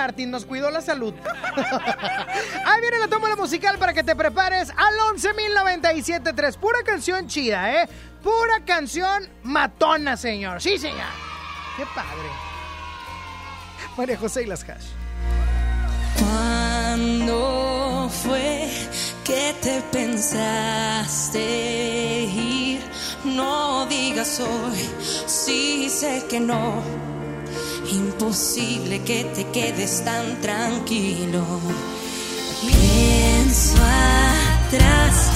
[0.00, 1.12] Martin, nos cuidó la salud.
[2.64, 6.56] Ahí viene la tómbola musical para que te prepares al 11.097.3.
[6.56, 7.88] Pura canción chida, ¿eh?
[8.22, 10.62] Pura canción matona, señor.
[10.62, 11.10] Sí, señor.
[11.76, 12.30] Qué padre.
[13.98, 14.86] María José y las hash.
[16.18, 18.70] ¿Cuándo fue
[19.22, 21.42] que te pensaste
[22.24, 22.80] ir?
[23.24, 24.78] No digas hoy,
[25.26, 26.99] sí sé que no.
[27.92, 31.44] Imposible que te quedes tan tranquilo.
[32.60, 35.30] Pienso atrás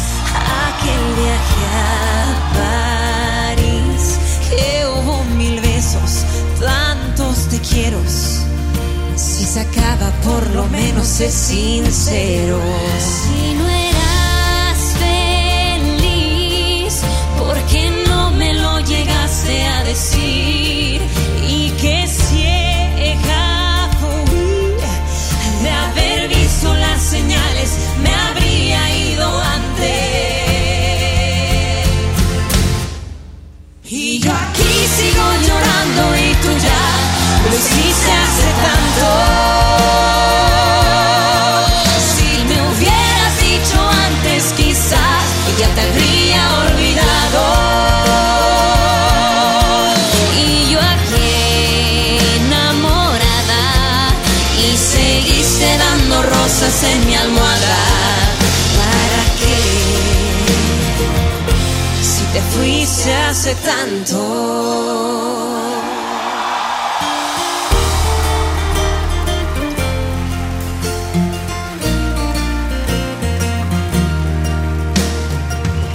[0.68, 6.24] aquel viaje a París, que hubo mil besos,
[6.60, 7.98] tantos te quiero.
[9.16, 12.60] Si se acaba, por lo menos sé sincero.
[13.00, 14.78] Si no eras
[15.98, 17.00] feliz,
[17.36, 20.83] ¿por qué no me lo llegaste a decir?
[35.46, 39.33] Llorando y tú ya lo hiciste hace tanto.
[63.44, 64.18] Hace tanto.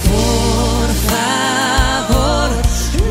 [0.04, 2.50] Por favor,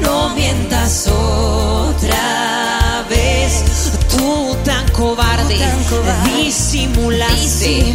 [0.02, 3.64] no mientas otra vez.
[4.08, 5.58] Tú tan cobarde,
[6.38, 7.94] disimulaste,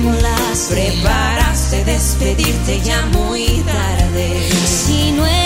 [0.69, 4.47] preparaste despedirte ya muy tarde.
[4.67, 5.44] Si no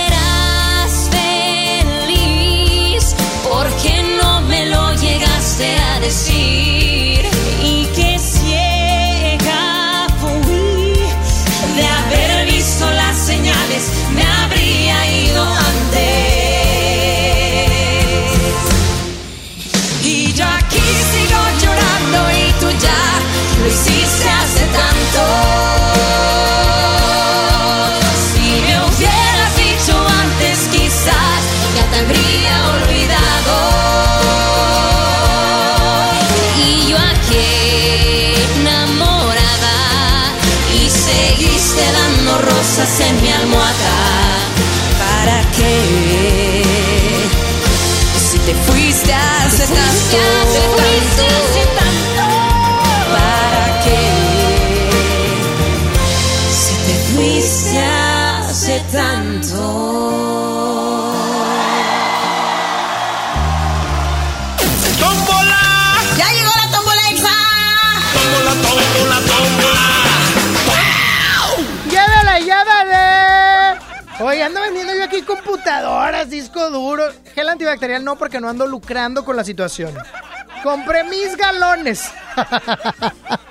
[6.08, 6.87] llegaste a
[59.48, 59.62] tanto.
[64.98, 65.60] ¡Tómbola!
[66.16, 67.34] ¡Ya llegó la tómbola exa!
[68.12, 69.84] ¡Tómbola, tómbola, tómbola!
[71.90, 73.80] ¡Llévale, llévale!
[74.20, 77.04] Oye, ando vendiendo yo aquí computadoras, disco duro.
[77.34, 79.94] Gel antibacterial no, porque no ando lucrando con la situación.
[80.62, 82.10] Compré mis galones.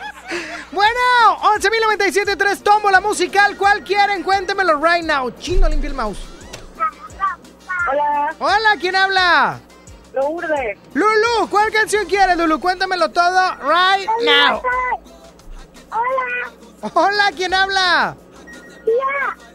[0.77, 3.57] bueno, 11.097.3 tombo la musical.
[3.57, 4.21] ¿Cuál quieren?
[4.21, 5.31] Cuéntemelo right now.
[5.39, 6.19] Chino, limpia el mouse.
[7.91, 8.35] Hola.
[8.37, 9.59] Hola, ¿quién habla?
[10.13, 10.77] Lourdes.
[10.93, 12.59] Lulu, ¿cuál canción quieres, Lulu?
[12.59, 14.61] Cuéntamelo todo right now.
[15.89, 16.91] Hola.
[16.93, 18.15] Hola, ¿quién habla?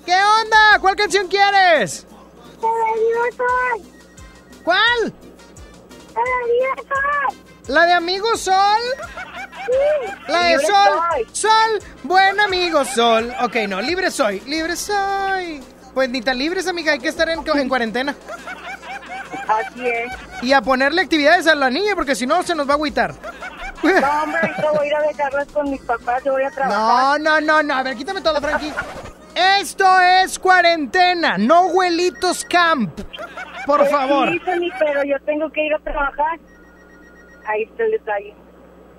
[0.04, 0.78] ¿Qué onda?
[0.80, 2.04] ¿Cuál canción quieres?
[4.64, 5.14] ¿Cuál?
[7.68, 8.80] La de Amigo Sol.
[10.28, 10.66] La de Sol.
[11.12, 11.26] soy.
[11.32, 13.32] Sol, buen amigo, Sol.
[13.42, 15.62] Ok, no, libre soy, libre soy.
[15.94, 18.14] Pues ni tan libres, amiga, hay que estar en, en cuarentena.
[19.48, 20.12] Así es.
[20.42, 23.14] Y a ponerle actividades a la niña, porque si no se nos va a agüitar.
[23.82, 23.90] No,
[24.22, 27.20] hombre, ahorita voy a ir a dejarlas con mis papás, yo voy a No, trabajar.
[27.20, 27.74] no, no, no.
[27.74, 28.72] A ver, quítame todo, Frankie.
[29.34, 32.98] Esto es cuarentena, no huelitos camp.
[33.66, 34.28] Por Pues favor.
[34.30, 36.38] Sí, Sony, pero yo tengo que ir a trabajar.
[37.46, 38.34] Ahí está el detalle.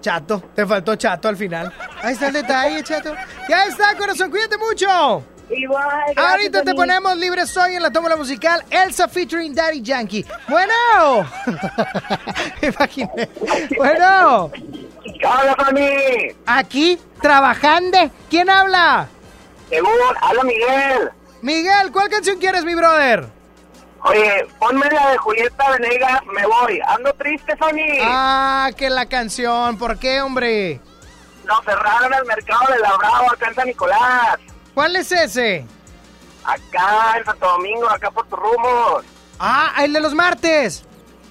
[0.01, 1.73] Chato, te faltó chato al final.
[2.01, 3.15] Ahí está el detalle, chato.
[3.47, 5.23] Ya está, corazón, cuídate mucho.
[5.49, 5.85] Igual,
[6.15, 10.25] gracias, Ahorita te ponemos libre soy en la tómbola musical Elsa featuring Daddy Yankee.
[10.47, 11.27] Bueno.
[12.61, 13.29] Imaginé.
[13.77, 14.51] Bueno.
[15.25, 16.35] Hola, Fanny.
[16.45, 17.97] Aquí, trabajando.
[18.29, 19.07] ¿Quién habla?
[19.69, 19.91] Según,
[20.21, 21.09] habla Miguel.
[21.41, 23.27] Miguel, ¿cuál canción quieres, mi brother?
[24.03, 26.81] Oye, ponme la de Julieta Venegas, me voy.
[26.87, 27.99] Ando triste, Fanny.
[28.01, 29.77] Ah, que la canción.
[29.77, 30.81] ¿Por qué, hombre?
[31.45, 34.37] Nos cerraron el mercado de la Bravo acá en San Nicolás.
[34.73, 35.65] ¿Cuál es ese?
[36.43, 39.05] Acá en Santo Domingo, acá por tus rumos.
[39.39, 40.83] Ah, el de los martes.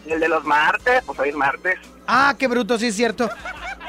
[0.07, 1.79] El de los martes, pues hoy es martes.
[2.07, 3.29] Ah, qué bruto, sí es cierto.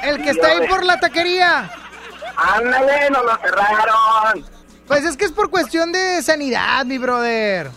[0.03, 1.71] El que está ahí por la taquería.
[2.35, 4.45] Ándale, nos lo cerraron.
[4.87, 7.71] Pues es que es por cuestión de sanidad, mi brother.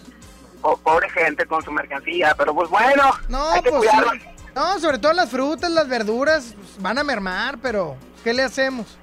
[0.67, 4.21] Po- pobre gente con su mercancía, pero pues bueno, No, hay que pues sí.
[4.53, 8.99] No, sobre todo las frutas, las verduras pues, van a mermar, pero ¿qué le hacemos?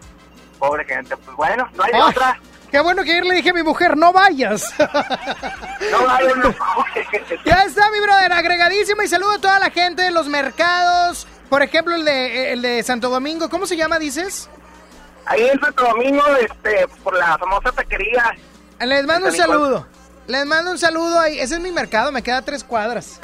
[0.60, 2.38] Pobre gente, pues bueno, no hay Ay, otra.
[2.70, 4.74] Qué bueno que ayer le dije a mi mujer, no vayas.
[4.78, 6.54] No vayas, no.
[7.46, 11.26] ya está, mi brother, agregadísimo y saludo a toda la gente de los mercados.
[11.50, 14.50] Por ejemplo, el de, el de Santo Domingo, ¿cómo se llama, dices?
[15.28, 18.36] Ahí en Santo Domingo, este, por la famosa taquería.
[18.82, 19.88] Les mando un saludo.
[20.28, 21.40] Les mando un saludo ahí.
[21.40, 23.20] Ese es mi mercado, me queda tres cuadras.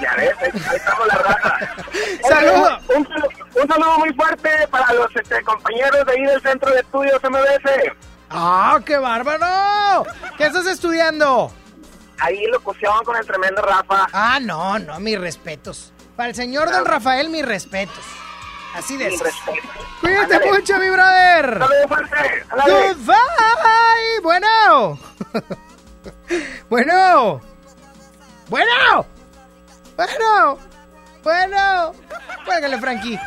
[0.00, 1.58] Ya ves, ahí, ahí estamos la raza.
[2.28, 2.78] Saludo.
[2.94, 3.28] Un, saludo.
[3.62, 7.92] un saludo muy fuerte para los este, compañeros de ahí del Centro de Estudios MBS.
[8.28, 10.04] ¡Ah, qué bárbaro!
[10.36, 11.50] ¿Qué estás estudiando?
[12.18, 14.06] Ahí locución con el tremendo Rafa.
[14.12, 15.92] Ah, no, no, mis respetos.
[16.16, 18.04] Para el señor don Rafael, mis respetos.
[18.74, 19.70] Así de respetos.
[20.00, 20.52] Cuídate Ándale.
[20.52, 21.58] mucho, mi brother.
[21.58, 22.44] Saludos fuerte.
[22.50, 22.94] ándale.
[22.94, 24.20] Goodbye.
[24.22, 24.98] Bueno.
[26.68, 27.40] bueno.
[28.48, 29.06] Bueno.
[29.96, 30.58] Bueno.
[31.22, 31.92] Bueno.
[32.44, 33.18] Cuélgale, Frankie.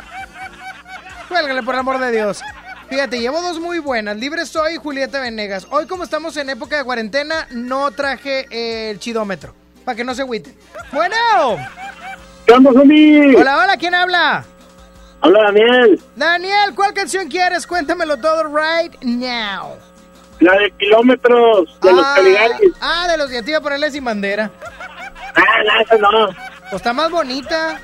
[1.28, 2.42] Cuélgale, por el amor de Dios.
[2.88, 4.16] Fíjate, llevo dos muy buenas.
[4.16, 5.66] Libre soy Julieta Venegas.
[5.70, 9.54] Hoy, como estamos en época de cuarentena, no traje eh, el chidómetro.
[9.84, 10.56] Para que no se agüiten.
[10.92, 11.14] Bueno.
[12.46, 13.36] ¿Qué onda, Zuli?
[13.36, 14.44] Hola, hola, ¿quién habla?
[15.20, 16.02] Hola, Daniel.
[16.16, 17.66] Daniel, ¿cuál canción quieres?
[17.66, 19.76] Cuéntamelo todo right now.
[20.40, 22.72] La de kilómetros de los ah, Caligaris.
[22.80, 24.50] ah, de los iba a ponerle sin bandera.
[25.34, 26.26] Ah, no, esa no.
[26.70, 27.78] Pues está más bonita.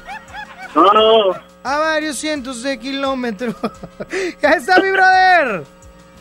[0.74, 1.34] No, no.
[1.64, 3.54] A varios cientos de kilómetros.
[4.42, 5.64] ya está mi brother.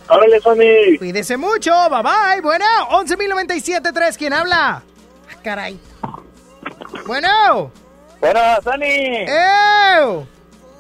[0.10, 0.98] Órale, Sony.
[0.98, 1.72] Cuídese mucho.
[1.90, 2.42] Bye bye.
[2.42, 4.18] Bueno, 11.097.3.
[4.18, 4.82] ¿Quién habla?
[5.30, 5.80] Ah, caray.
[7.08, 7.72] Bueno.
[8.20, 9.26] Bueno, Sony.
[9.28, 10.28] ¡Ew!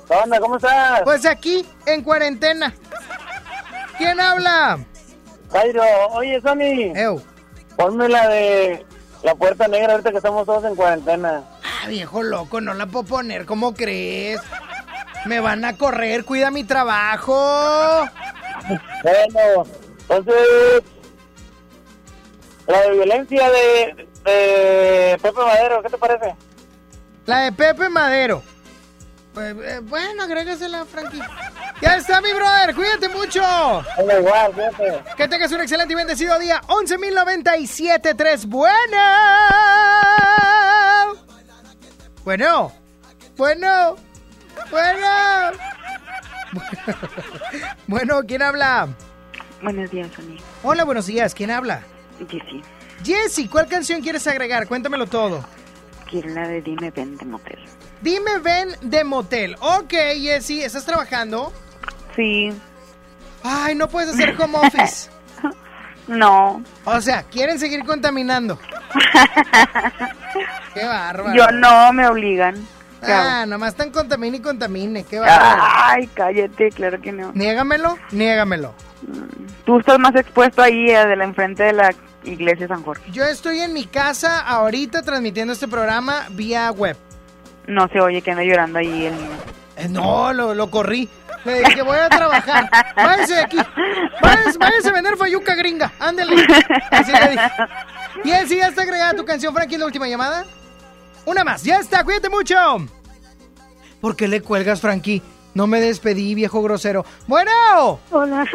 [0.08, 0.40] ¿Qué onda?
[0.40, 1.02] ¿Cómo estás?
[1.04, 2.74] Pues aquí, en cuarentena.
[3.98, 4.80] ¿Quién habla?
[5.56, 6.94] Jairo, oye, Sony.
[6.94, 7.22] Ew.
[7.78, 8.86] Ponme la de
[9.24, 11.44] la puerta negra ahorita que estamos todos en cuarentena.
[11.64, 13.46] Ah, viejo loco, no la puedo poner.
[13.46, 14.42] ¿Cómo crees?
[15.26, 16.26] Me van a correr.
[16.26, 18.06] Cuida mi trabajo.
[19.02, 19.66] Bueno,
[20.02, 20.84] entonces.
[22.68, 26.36] La de violencia de, de Pepe Madero, ¿qué te parece?
[27.26, 28.44] La de Pepe Madero.
[29.36, 31.20] Pues, eh, bueno, agrégasela, Frankie.
[31.82, 32.74] Ya está, mi brother.
[32.74, 33.42] Cuídate mucho.
[34.00, 34.54] Igual.
[35.18, 36.62] Que tengas un excelente y bendecido día.
[36.68, 38.46] 11.097.3.
[38.48, 38.98] Bueno.
[42.24, 42.72] Bueno.
[43.36, 43.96] Bueno.
[44.72, 45.08] Bueno.
[47.88, 48.88] Bueno, ¿quién habla?
[49.62, 50.38] Buenos días, Sony.
[50.64, 51.36] Hola, buenos días.
[51.36, 51.84] ¿Quién habla?
[52.30, 52.62] Jessy.
[53.04, 54.66] Jessy, ¿cuál canción quieres agregar?
[54.68, 55.44] Cuéntamelo todo.
[56.10, 57.60] Quiero la de Dime Ven de Motel.
[58.02, 59.56] Dime, ven de motel.
[59.60, 61.52] Ok, Jessy, ¿estás trabajando?
[62.16, 62.52] Sí.
[63.44, 65.10] Ay, no puedes hacer home office.
[66.08, 66.62] No.
[66.84, 68.60] O sea, quieren seguir contaminando.
[70.76, 71.34] Qué bárbaro.
[71.36, 72.56] Yo no, me obligan.
[73.04, 75.04] ¿Qué Ah, nomás están contamine y contamine.
[75.04, 75.64] Qué bárbaro.
[75.66, 77.32] Ay, cállate, claro que no.
[77.34, 78.74] Niégamelo, niégamelo.
[79.66, 81.90] Tú estás más expuesto ahí eh, de la enfrente de la
[82.24, 83.10] iglesia San Jorge.
[83.12, 86.96] Yo estoy en mi casa ahorita transmitiendo este programa vía web.
[87.68, 89.38] No se oye que anda llorando ahí el niño.
[89.78, 91.10] Eh, no, lo, lo corrí.
[91.44, 92.70] Le dije, voy a trabajar.
[92.96, 93.58] Váyanse de aquí.
[94.22, 95.92] Váyanse, váyanse a vender fayuca gringa.
[96.00, 96.46] Ándale.
[96.92, 97.52] Así le dije.
[98.24, 100.46] Y él sí, ya está agregada tu canción, Frankie, la última llamada.
[101.26, 102.56] Una más, ya está, cuídate mucho.
[104.02, 105.22] ¿Por qué le cuelgas, Frankie?
[105.54, 107.06] No me despedí, viejo grosero.
[107.28, 108.00] Bueno.
[108.12, 108.46] Hola.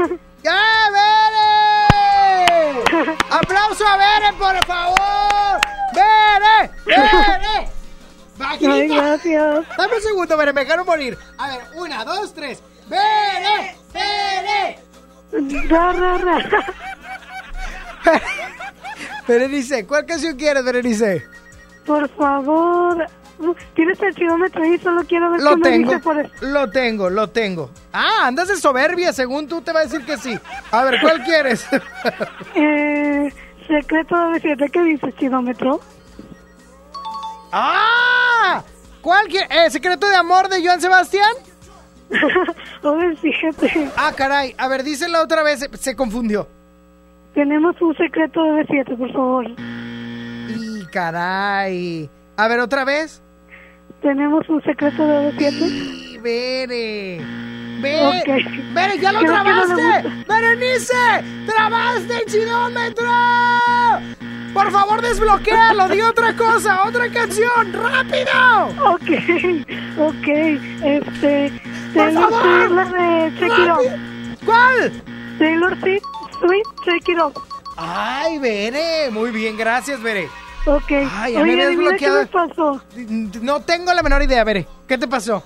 [0.43, 0.61] ¡Ya,
[0.93, 2.83] Bere!
[3.31, 5.61] ¡Aplauso a Bere, por favor!
[5.95, 6.71] ¡Bere!
[6.87, 7.70] ¡Bere!
[8.41, 9.67] Ay, gracias.
[9.77, 11.19] Dame un segundo, me dejaron morir.
[11.39, 12.63] A ver, una, dos, tres.
[12.89, 13.77] ¡Bere!
[13.93, 14.79] ¡Bere!
[15.69, 16.65] Ra, ra, ra.
[19.29, 21.25] Berenice, ¿cuál canción quieres, Berenice?
[21.87, 23.07] Por favor.
[23.75, 24.79] ¿Tienes el kilómetro ahí?
[24.79, 26.31] Solo quiero ver Lo qué me tengo, dice por el...
[26.41, 27.71] lo tengo, lo tengo.
[27.93, 30.39] Ah, andas de soberbia, según tú te va a decir que sí.
[30.71, 31.67] A ver, ¿cuál quieres?
[32.55, 33.33] Eh,
[33.67, 35.81] secreto de siete, ¿qué dices, kilómetro?
[37.53, 38.10] ¡Ah!
[39.01, 39.49] ¿Cuál quieres?
[39.51, 41.33] Eh, ¿Secreto de amor de Joan Sebastián?
[42.83, 43.91] Oye, fíjate.
[43.97, 44.55] Ah, caray.
[44.59, 46.49] A ver, dísela otra vez, se, se confundió.
[47.35, 49.47] Tenemos un secreto de siete, por favor.
[50.49, 52.11] Y caray.
[52.37, 53.23] A ver, otra vez.
[54.03, 55.57] Tenemos un secreto de siete.
[55.67, 57.21] Y Bere.
[57.81, 58.07] Bere.
[58.09, 58.75] Ok.
[58.75, 59.73] Bere, ya lo Creo no trabaste.
[60.09, 60.35] gusta.
[60.35, 63.09] Berenice, trabaste el chilómetro.
[64.53, 65.89] Por favor, desbloquealo.
[65.89, 67.73] Di otra cosa, otra canción.
[67.73, 68.67] ¡Rápido!
[68.85, 69.11] Ok,
[69.99, 70.29] ok.
[70.83, 71.53] Este.
[71.95, 72.43] Por Taylor favor.
[72.43, 73.71] Swift, la de It.
[73.71, 74.45] Off.
[74.45, 75.03] ¿Cuál?
[75.39, 77.37] Taylor Swift, It Off.
[77.77, 79.11] Ay, Bere.
[79.11, 80.29] Muy bien, gracias, Bere.
[80.67, 80.91] Ok.
[80.91, 82.83] Ay, ya me Oye, habías adivina qué me pasó.
[83.41, 84.67] No tengo la menor idea, Bere.
[84.87, 85.43] ¿Qué te pasó?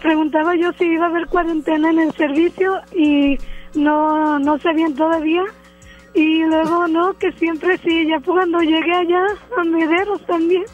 [0.00, 3.38] Preguntaba yo si iba a haber cuarentena en el servicio y
[3.74, 5.42] no, no sabían todavía.
[6.16, 9.22] Y luego no, que siempre sí, ya cuando llegué allá
[9.58, 10.64] a Mederos también.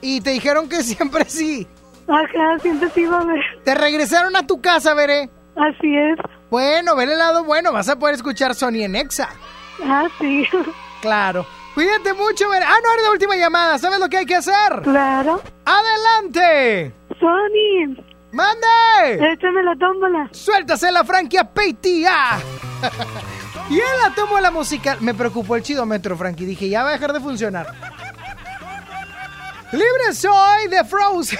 [0.00, 1.68] Y te dijeron que siempre sí.
[2.08, 3.40] Ajá, siempre sí iba a haber.
[3.64, 5.30] Te regresaron a tu casa, Bere.
[5.54, 6.18] Así es.
[6.50, 7.72] Bueno, ver el lado bueno.
[7.72, 9.28] Vas a poder escuchar Sony en Exa.
[9.84, 10.44] Ah, sí.
[11.00, 11.46] Claro.
[11.74, 12.64] Cuídate mucho, Bere.
[12.64, 13.78] Ah, no, eres la última llamada.
[13.78, 14.82] ¿Sabes lo que hay que hacer?
[14.82, 15.40] Claro.
[15.64, 16.92] ¡Adelante!
[17.20, 17.94] Sony,
[18.32, 19.32] ¡Mande!
[19.32, 20.28] échame la tómbola.
[20.32, 22.40] ¡Suéltase la franquia PTA!
[23.72, 24.98] y él la tomó la musical.
[25.00, 26.44] Me preocupó el chidómetro, Frankie.
[26.44, 27.66] Dije, ya va a dejar de funcionar.
[29.72, 31.38] Libre soy de Frozen.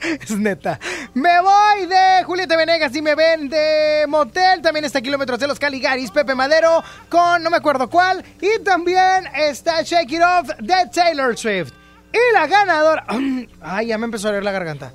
[0.00, 0.78] es neta.
[1.14, 4.60] Me voy de Julieta Venegas y me ven de Motel.
[4.60, 8.22] También está Kilómetros de los Caligaris, Pepe Madero con no me acuerdo cuál.
[8.42, 11.72] Y también está Shake It Off de Taylor Swift.
[12.12, 13.06] Y la ganadora.
[13.62, 14.92] Ay, ya me empezó a doler la garganta.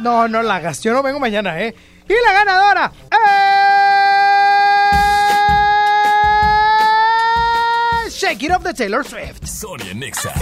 [0.00, 0.82] No, no la hagas.
[0.82, 1.74] Yo no vengo mañana, ¿eh?
[2.08, 2.92] Y la ganadora.
[3.10, 3.45] es
[8.26, 9.46] Shake It Off de Taylor Swift.
[9.46, 10.32] Sonia Nexa.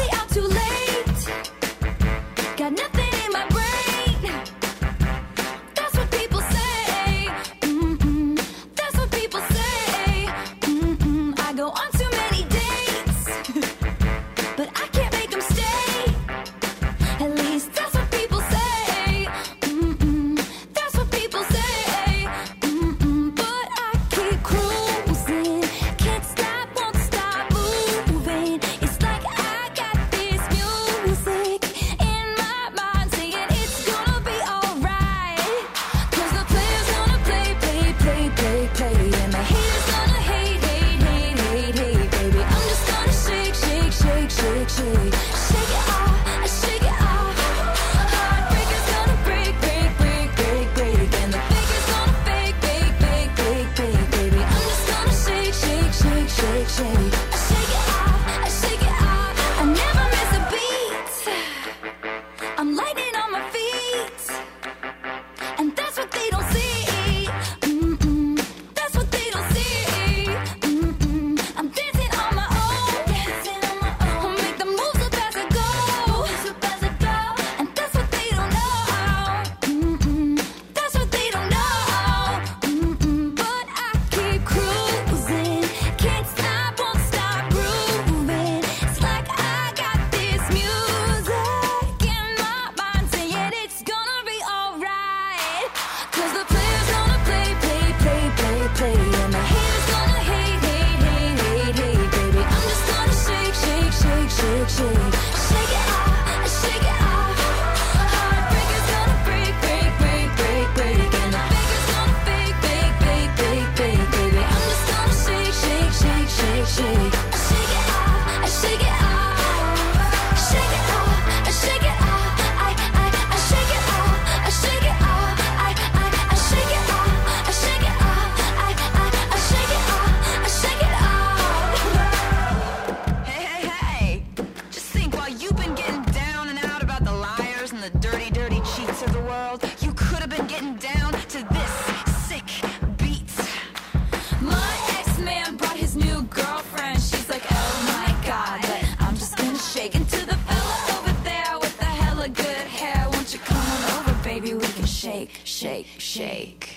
[154.86, 156.76] shake, shake, shake.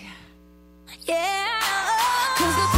[1.06, 2.77] Yeah.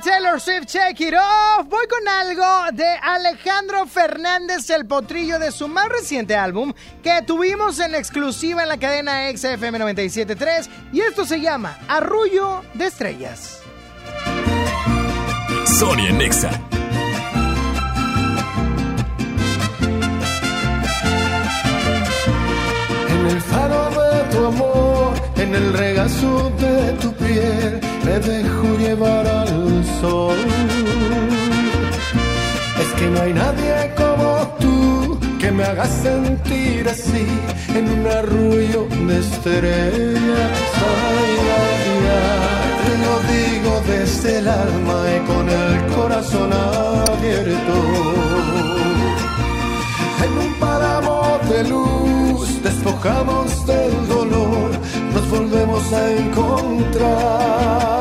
[0.00, 1.66] Taylor Swift, Check It Off.
[1.68, 6.72] Voy con algo de Alejandro Fernández, el potrillo de su más reciente álbum
[7.02, 12.86] que tuvimos en exclusiva en la cadena XFM 97.3 y esto se llama Arrullo de
[12.86, 13.60] Estrellas.
[15.66, 16.50] Sonia Nexa.
[23.08, 24.87] En el faro de tu amor,
[25.38, 30.36] en el regazo de tu piel, me dejo llevar al sol.
[32.82, 37.26] Es que no hay nadie como tú que me haga sentir así
[37.74, 40.60] en un arrullo de estrellas.
[40.90, 47.74] Ay, ay, ay, te lo digo desde el alma y con el corazón abierto
[50.24, 54.70] en un páramo de luz, despojamos del dolor,
[55.30, 57.98] volvemos a encontrar.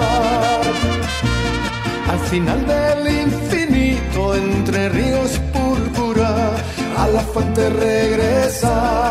[2.09, 6.55] Al final del infinito, entre ríos púrpura,
[6.97, 9.07] a la fuente regresar.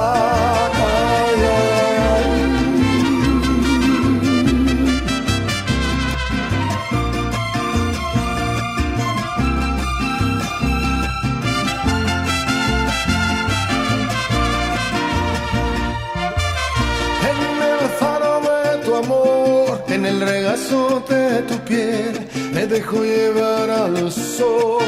[22.76, 24.84] Dejo llevar al sol.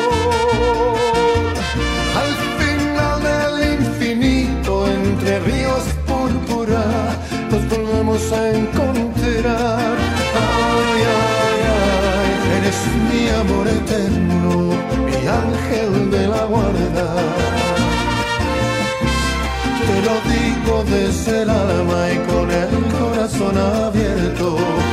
[2.23, 6.85] Al final del infinito, entre ríos púrpura,
[7.51, 9.95] nos volvemos a encontrar.
[10.45, 12.79] Ay, ay, ay, eres
[13.09, 14.51] mi amor eterno,
[15.09, 17.09] mi ángel de la guarda.
[19.87, 24.88] Te lo digo desde el alma y con el corazón abierto.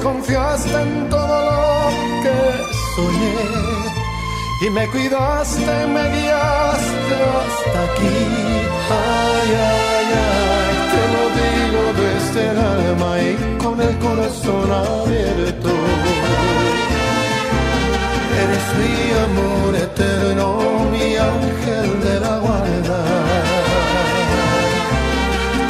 [0.00, 2.36] Confiaste en todo lo que
[2.96, 3.72] soñé
[4.62, 8.18] y me cuidaste, me guiaste hasta aquí.
[8.90, 15.70] Ay, ay, ay, te lo digo desde el alma y con el corazón abierto.
[18.42, 20.46] Eres mi amor eterno,
[20.90, 23.00] mi ángel de la guarda.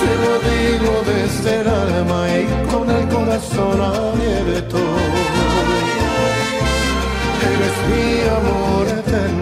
[0.02, 4.78] Te lo digo desde el alma y con el corazón abierto.
[7.50, 9.41] Eres mi amor eterno,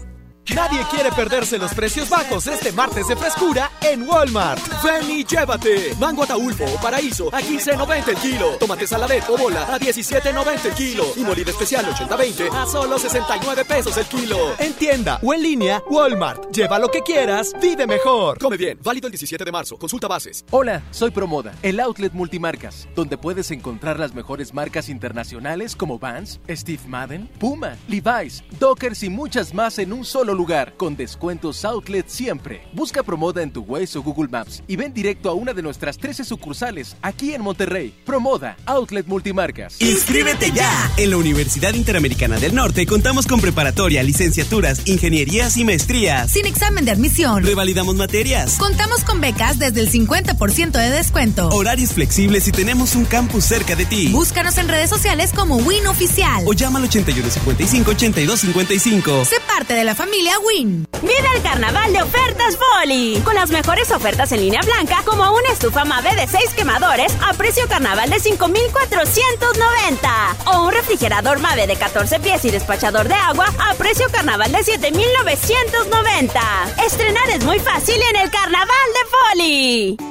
[0.55, 4.61] Nadie quiere perderse los precios bajos este martes de frescura en Walmart.
[4.83, 5.95] Ven y llévate.
[5.97, 8.57] Mango ataulfo o paraíso a 15.90 el kilo.
[8.59, 11.05] Tomate saladet o bola a 17.90 el kilo.
[11.15, 14.37] Y molida especial 80-20 a solo 69 pesos el kilo.
[14.59, 16.51] En tienda o en línea, Walmart.
[16.51, 18.37] Lleva lo que quieras, vive mejor.
[18.37, 18.77] Come bien.
[18.83, 19.77] Válido el 17 de marzo.
[19.77, 20.43] Consulta bases.
[20.51, 26.41] Hola, soy Promoda, el outlet multimarcas, donde puedes encontrar las mejores marcas internacionales como Vans,
[26.49, 30.40] Steve Madden, Puma, Levi's, Dockers y muchas más en un solo lugar,
[30.75, 32.63] con descuentos outlet siempre.
[32.73, 35.99] Busca Promoda en tu Waze o Google Maps y ven directo a una de nuestras
[35.99, 37.93] 13 sucursales aquí en Monterrey.
[38.05, 39.79] Promoda, outlet multimarcas.
[39.79, 40.91] ¡Inscríbete ya!
[40.97, 46.31] En la Universidad Interamericana del Norte contamos con preparatoria, licenciaturas, ingenierías y maestrías.
[46.31, 47.43] Sin examen de admisión.
[47.43, 48.55] Revalidamos materias.
[48.57, 51.49] Contamos con becas desde el 50% de descuento.
[51.49, 54.07] Horarios flexibles y tenemos un campus cerca de ti.
[54.07, 56.43] Búscanos en redes sociales como Win Oficial.
[56.47, 59.25] O llama al 8155-8255.
[59.25, 60.87] Sé parte de la familia Win.
[61.01, 63.19] Vive el carnaval de ofertas Poli.
[63.23, 67.33] Con las mejores ofertas en línea blanca, como una estufa Mave de 6 quemadores a
[67.33, 70.35] precio carnaval de 5,490.
[70.45, 74.63] O un refrigerador Mave de 14 pies y despachador de agua a precio carnaval de
[74.63, 76.39] 7,990.
[76.85, 80.10] Estrenar es muy fácil en el carnaval de Poli.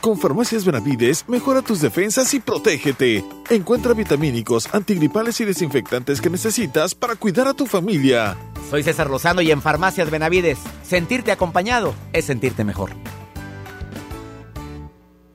[0.00, 3.24] Con Farmacias Benavides, mejora tus defensas y protégete.
[3.50, 8.36] Encuentra vitamínicos, antigripales y desinfectantes que necesitas para cuidar a tu familia.
[8.70, 12.90] Soy César Lozano y en Farmacias Benavides, sentirte acompañado es sentirte mejor.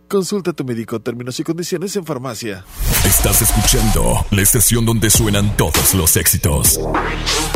[0.08, 2.64] Consulta a tu médico términos y condiciones en farmacia.
[3.04, 6.80] Estás escuchando la estación donde suenan todos los éxitos.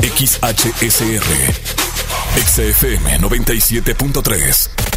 [0.01, 1.24] XHSR.
[2.36, 4.96] XFM 97.3.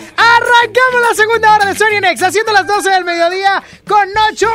[0.23, 4.47] Arrancamos la segunda hora de Sony Next, haciendo las 12 del mediodía con 8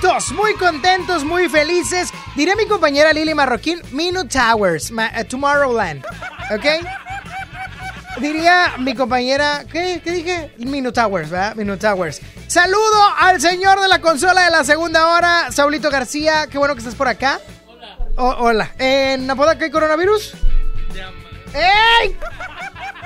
[0.00, 0.32] minutos.
[0.32, 2.10] Muy contentos, muy felices.
[2.34, 6.04] Diré a mi compañera Lili Marroquín, Minute Towers, ma- eh, Tomorrowland.
[6.52, 6.64] ¿Ok?
[8.18, 10.52] Diría mi compañera, ¿qué, ¿qué dije?
[10.58, 11.54] Minute Towers, ¿verdad?
[11.54, 12.20] Minute Towers.
[12.48, 16.46] Saludo al señor de la consola de la segunda hora, Saulito García.
[16.50, 17.38] Qué bueno que estás por acá.
[18.16, 18.36] Hola.
[18.40, 18.70] hola.
[18.78, 20.34] ¿En Apodaca hay coronavirus?
[21.54, 22.16] ¡Ey!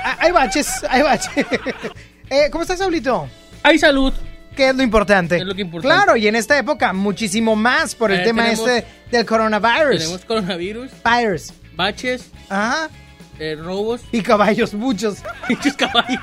[0.05, 1.47] Ah, Hay baches, hay baches.
[2.33, 3.29] Eh, ¿Cómo estás, Saulito?
[3.65, 4.13] Hay salud.
[4.55, 5.37] Que es lo importante.
[5.37, 5.93] Es lo que importante.
[5.97, 9.99] Claro, y en esta época muchísimo más por el Eh, tema tenemos- este del coronavirus.
[9.99, 11.53] Tenemos coronavirus, Virus.
[11.75, 12.89] baches, Ajá.
[13.41, 14.01] eh, robos.
[14.13, 15.19] Y caballos, muchos.
[15.49, 16.21] Muchos caballos.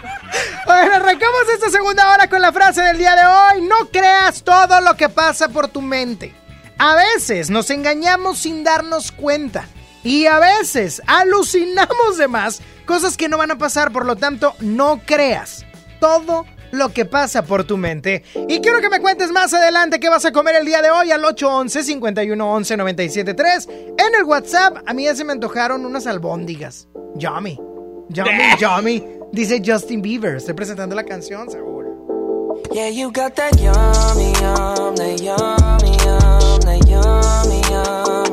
[0.65, 3.67] Bueno, arrancamos esta segunda hora con la frase del día de hoy.
[3.67, 6.33] No creas todo lo que pasa por tu mente.
[6.77, 9.65] A veces nos engañamos sin darnos cuenta.
[10.07, 13.91] Y a veces alucinamos de más cosas que no van a pasar.
[13.91, 15.65] Por lo tanto, no creas
[15.99, 18.23] todo lo que pasa por tu mente.
[18.47, 21.11] Y quiero que me cuentes más adelante qué vas a comer el día de hoy
[21.11, 23.67] al 811-511-973.
[23.97, 26.87] En el WhatsApp, a mí ya se me antojaron unas albóndigas.
[27.15, 27.59] Yummy.
[28.07, 29.03] Yummy, yummy.
[29.33, 30.37] Dice Justin Bieber.
[30.37, 32.55] Estoy presentando la canción, seguro.
[32.71, 38.26] Yeah, you got that yummy, yum, that yummy, yum, that yummy, yummy.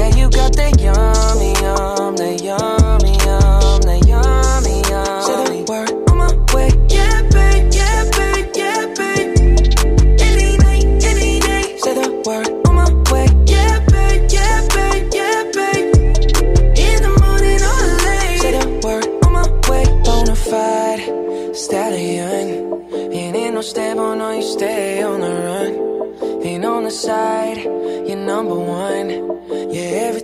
[0.00, 5.24] Yeah, you got that yummy, yum, that yummy, yum, that yummy, yummy.
[5.28, 6.70] Say the word on my way.
[6.88, 9.28] Yeah, babe, yeah, babe, yeah, babe.
[10.24, 11.76] Any night, any day.
[11.84, 13.28] Say the word on my way.
[13.44, 15.92] Yeah, babe, yeah, babe, yeah, babe.
[16.80, 18.40] In the morning or late.
[18.40, 19.84] Say the word on my way.
[20.00, 22.48] Bonafide stallion.
[23.12, 26.42] Ain't no stable, no, you stay on the run.
[26.42, 29.28] Ain't on the side, you're number one.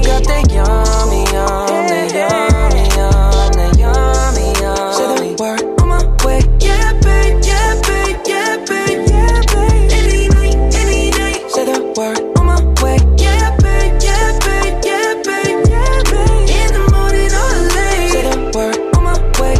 [0.00, 4.92] you got that yummy, yum, that yummy, yum, that yummy, yum.
[4.96, 6.40] Say the word on my way.
[6.60, 9.90] Yeah, babe, yeah, babe, yeah, babe, yeah, babe.
[9.92, 11.36] Any night, any day.
[11.48, 12.96] Say the word on my way.
[13.18, 16.48] Yeah, babe, yeah, babe, yeah, babe, yeah, babe.
[16.60, 18.10] In the morning or late.
[18.12, 19.56] Say the word on my way.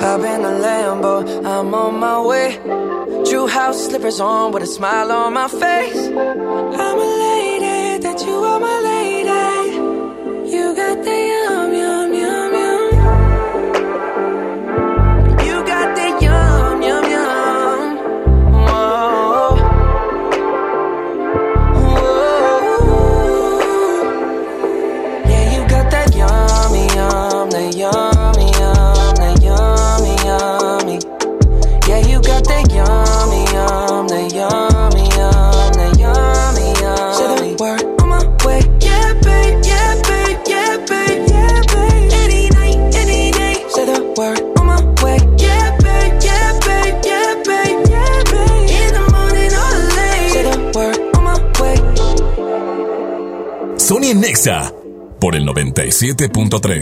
[0.00, 1.14] Hop in the Lambo,
[1.44, 2.48] I'm on my way.
[3.28, 5.79] True house slippers on with a smile on my face.
[56.00, 56.72] 97.3.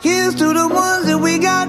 [0.00, 1.66] Here's to the ones that we got.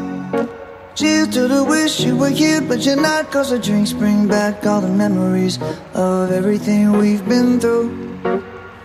[0.95, 3.31] Cheers to the wish you were here, but you're not.
[3.31, 5.57] Cause the drinks bring back all the memories
[5.95, 7.89] of everything we've been through.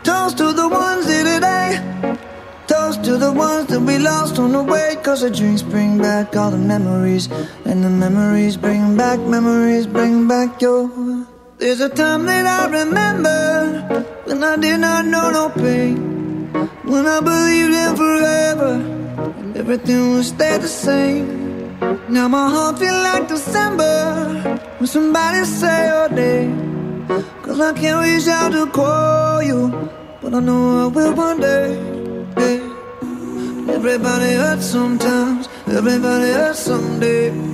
[0.04, 2.16] Toast to the ones here today.
[2.66, 4.96] Toast to the ones that we lost on the way.
[5.02, 7.28] Cause the drinks bring back all the memories.
[7.84, 10.88] The memories bring back, memories bring back your.
[11.58, 16.48] There's a time that I remember when I did not know no pain.
[16.84, 18.72] When I believed in forever
[19.36, 21.78] and everything would stay the same.
[22.08, 27.06] Now my heart feel like December when somebody say your name.
[27.42, 29.90] Cause I can't reach out to call you,
[30.22, 31.76] but I know I will one day.
[32.40, 32.60] Hey.
[33.76, 37.53] Everybody hurts sometimes, everybody hurts someday.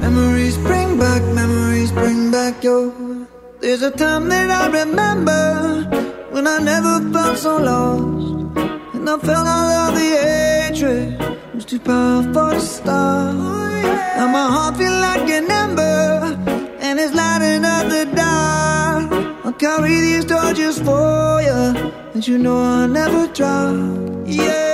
[0.00, 2.92] Memories bring back, memories bring back your.
[3.60, 5.84] There's a time that I remember
[6.30, 8.56] when I never felt so lost.
[8.94, 13.34] And I felt all of the hatred was too powerful to stop.
[14.16, 16.36] Now my heart feel like an ember
[16.80, 19.12] and it's lighting up the dark.
[19.44, 23.74] I'll carry these torches for you, and you know I'll never drop.
[24.26, 24.73] Yeah.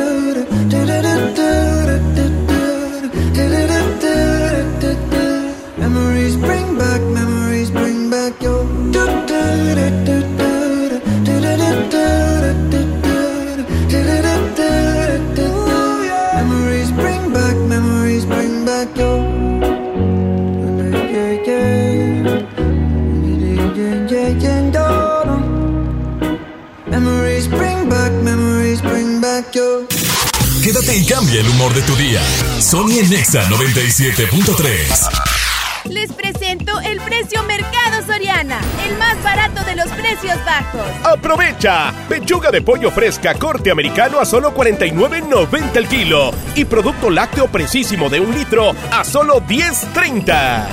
[31.11, 32.21] cambia el humor de tu día.
[32.61, 35.89] Sony en Nexa 97.3.
[35.89, 38.61] Les presento el precio Mercado Soriana.
[38.87, 40.87] El más barato de los precios bajos.
[41.03, 41.93] ¡Aprovecha!
[42.07, 46.31] Pechuga de pollo fresca corte americano a solo 49.90 el kilo.
[46.55, 50.65] Y producto lácteo precisísimo de un litro a solo 10.30.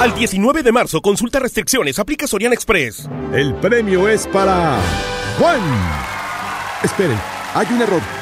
[0.00, 3.10] Al 19 de marzo, consulta restricciones, aplica Sorian Express.
[3.34, 4.78] El premio es para
[5.38, 5.60] Juan.
[6.82, 7.20] Esperen,
[7.54, 8.21] hay un error.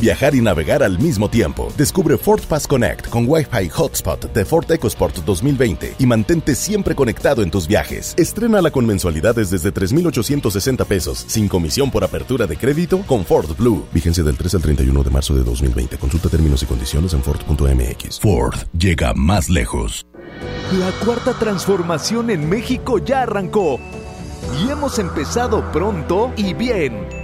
[0.00, 1.72] Viajar y navegar al mismo tiempo.
[1.76, 7.42] Descubre Ford Pass Connect con Wi-Fi Hotspot de Ford EcoSport 2020 y mantente siempre conectado
[7.42, 8.14] en tus viajes.
[8.16, 13.84] Estrénala con mensualidades desde 3,860 pesos, sin comisión por apertura de crédito con Ford Blue.
[13.92, 15.98] Vigencia del 3 al 31 de marzo de 2020.
[15.98, 18.20] Consulta términos y condiciones en Ford.mx.
[18.20, 20.06] Ford llega más lejos.
[20.78, 23.78] La cuarta transformación en México ya arrancó
[24.60, 27.23] y hemos empezado pronto y bien.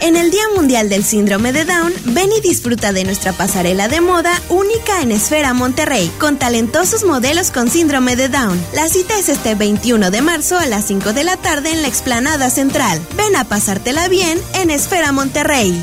[0.00, 4.00] En el Día Mundial del Síndrome de Down, ven y disfruta de nuestra pasarela de
[4.00, 8.60] moda única en Esfera Monterrey, con talentosos modelos con síndrome de Down.
[8.74, 11.88] La cita es este 21 de marzo a las 5 de la tarde en la
[11.88, 13.00] explanada central.
[13.16, 15.82] Ven a pasártela bien en Esfera Monterrey.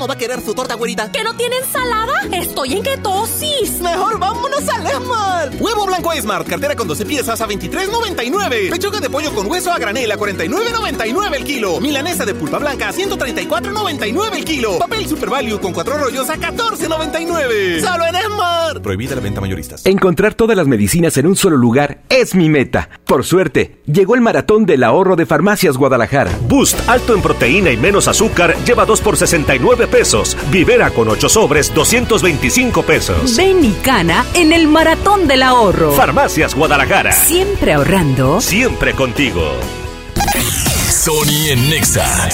[0.00, 1.12] ¿Cómo va a querer su torta, güerita?
[1.12, 2.14] ¿Que no tiene ensalada?
[2.32, 3.82] Estoy en ketosis.
[3.82, 5.50] Mejor vámonos al Esmar.
[5.60, 8.70] Huevo blanco Esmar, cartera con 12 piezas a 23.99.
[8.70, 11.80] Pechuga de pollo con hueso a granel a 49.99 el kilo.
[11.82, 14.78] Milanesa de pulpa blanca a 134.99 el kilo.
[14.78, 17.82] Papel Super Value con cuatro rollos a 14.99.
[17.82, 18.80] Solo en Esmar.
[18.80, 19.84] Prohibida la venta mayoristas.
[19.84, 22.88] Encontrar todas las medicinas en un solo lugar es mi meta.
[23.04, 26.30] Por suerte, llegó el maratón del ahorro de Farmacias Guadalajara.
[26.48, 30.36] Boost alto en proteína y menos azúcar lleva 2 por 69 pesos.
[30.50, 33.36] Vivera con 8 sobres 225 pesos.
[33.36, 35.92] Ven y cana en el maratón del ahorro.
[35.92, 37.12] Farmacias Guadalajara.
[37.12, 38.40] Siempre ahorrando.
[38.40, 39.52] Siempre contigo.
[40.90, 42.28] Sony en Nexa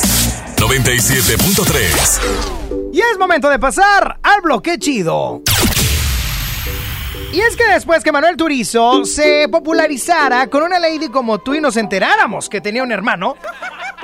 [0.57, 2.93] 97.3.
[2.93, 5.43] Y es momento de pasar al bloque chido.
[7.33, 11.61] Y es que después que Manuel Turizo se popularizara con una lady como tú y
[11.61, 13.37] nos enteráramos que tenía un hermano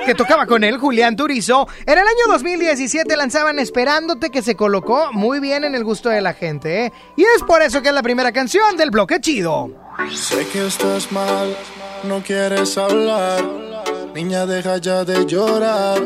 [0.05, 5.11] que tocaba con él, Julián Turizo, en el año 2017 lanzaban Esperándote que se colocó
[5.13, 6.93] muy bien en el gusto de la gente, ¿eh?
[7.15, 9.71] Y es por eso que es la primera canción del bloque chido.
[10.13, 11.55] Sé que estás mal,
[12.03, 13.43] no quieres hablar.
[14.13, 16.01] Niña, deja ya de llorar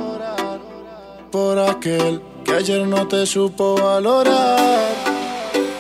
[1.32, 4.94] por aquel que ayer no te supo valorar.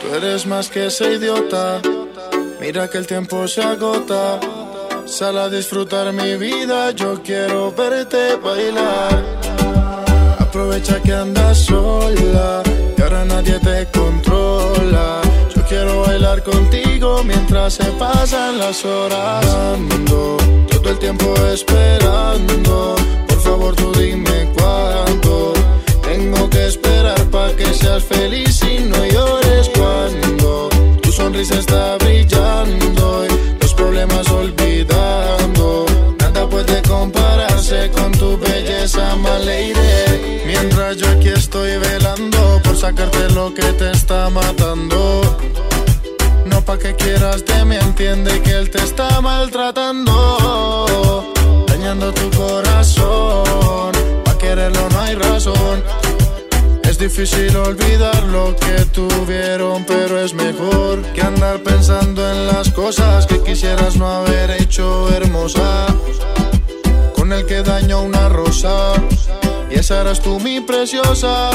[0.01, 1.81] Tú eres más que ese idiota.
[2.59, 4.39] Mira que el tiempo se agota.
[5.07, 6.91] Sal a disfrutar mi vida.
[6.91, 9.23] Yo quiero verte bailar.
[10.37, 12.61] Aprovecha que andas sola.
[12.97, 15.21] Y ahora nadie te controla.
[15.55, 19.45] Yo quiero bailar contigo mientras se pasan las horas.
[19.45, 20.37] Ando
[20.69, 22.95] todo el tiempo esperando.
[23.27, 25.53] Por favor, tú dime cuándo.
[26.01, 30.69] Tengo que esperar para que seas feliz y no llores cuando
[31.01, 33.06] tu sonrisa está brillando
[33.97, 35.85] problemas olvidando.
[36.19, 40.43] Nada puede compararse con tu belleza, Maleire.
[40.45, 45.39] Mientras yo aquí estoy velando por sacarte lo que te está matando.
[46.45, 50.13] No pa' que quieras de mí, entiende que él te está maltratando.
[51.65, 53.93] Dañando tu corazón,
[54.25, 55.83] pa' quererlo no hay razón.
[56.97, 63.27] Es difícil olvidar lo que tuvieron, pero es mejor que andar pensando en las cosas
[63.27, 65.85] que quisieras no haber hecho hermosa.
[68.29, 68.93] rosa.
[69.69, 71.51] Y esa eras tú, mi preciosa.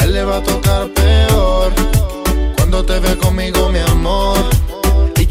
[0.00, 1.70] Él le va a tocar peor.
[2.56, 4.38] Cuando te ve conmigo, mi amor.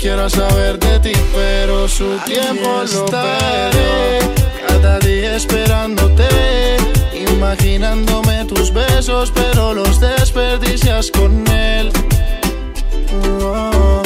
[0.04, 4.20] Quiero saber de ti, pero su tiempo lo estaré.
[4.68, 6.28] Cada día esperándote.
[7.32, 11.90] Imaginándome tus besos, pero los desperdicias con él.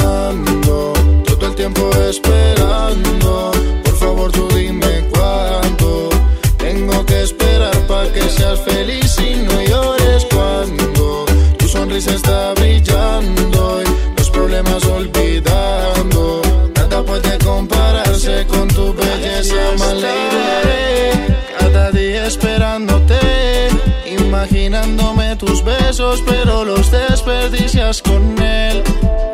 [0.05, 0.93] Ando
[1.25, 3.51] todo el tiempo esperando.
[3.83, 6.09] Por favor, tú dime cuánto
[6.59, 11.25] tengo que esperar para que seas feliz y no llores cuando
[11.57, 15.46] tu sonrisa está brillando y los problemas olvidando.
[19.37, 21.33] Belleza, my lady.
[21.59, 23.19] Cada día esperándote,
[24.05, 28.83] imaginándome tus besos, pero los desperdicias con él.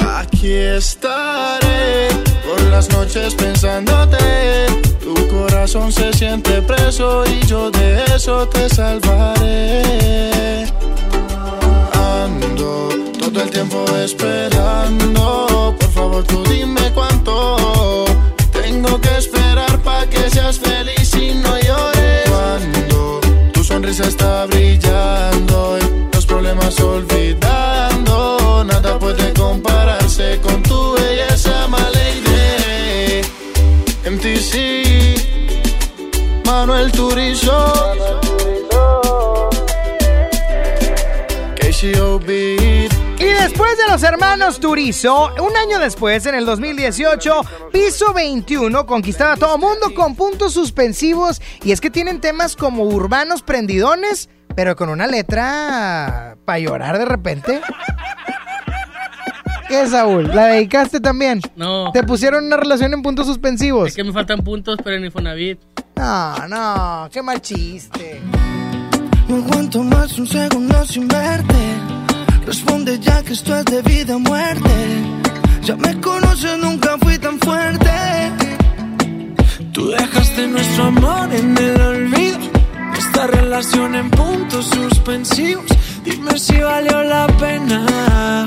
[0.07, 2.09] Aquí estaré
[2.45, 4.17] por las noches pensándote.
[5.01, 10.65] Tu corazón se siente preso y yo de eso te salvaré.
[11.93, 12.89] Ando
[13.19, 15.75] todo el tiempo esperando.
[15.79, 18.05] Por favor, tú dime cuánto
[18.51, 19.42] tengo que esperar
[20.23, 22.29] que seas feliz y no llores.
[22.29, 23.19] Cuando
[23.51, 31.77] tu sonrisa está brillando y los problemas olvidando, nada puede compararse con tu belleza, my
[31.97, 33.21] lady.
[34.09, 34.53] MTC,
[36.45, 37.72] Manuel Turizo,
[44.33, 47.41] hermanos Turizo, un año después, en el 2018,
[47.71, 51.39] Piso 21 conquistaba a todo mundo con puntos suspensivos.
[51.63, 57.05] Y es que tienen temas como urbanos prendidones, pero con una letra para llorar de
[57.05, 57.61] repente.
[59.67, 60.31] ¿Qué, Saúl?
[60.33, 61.39] ¿La dedicaste también?
[61.55, 61.91] No.
[61.91, 63.89] ¿Te pusieron una relación en puntos suspensivos?
[63.89, 65.59] Es que me faltan puntos para el Infonavit.
[65.95, 68.19] No, no, qué mal chiste.
[69.27, 72.02] No aguanto más un segundo sin verte.
[72.45, 74.69] Responde ya que esto es de vida o muerte.
[75.63, 77.89] Ya me conoces, nunca fui tan fuerte.
[79.71, 82.39] Tú dejaste nuestro amor en el olvido.
[82.97, 85.65] Esta relación en puntos suspensivos.
[86.03, 88.45] Dime si valió la pena.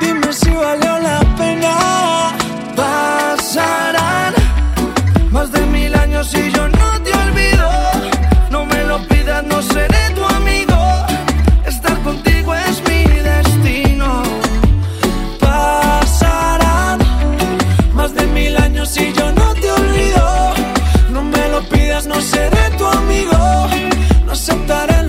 [0.00, 2.32] Dime si valió la pena.
[2.74, 4.29] Pasarán
[24.50, 24.99] aceptaré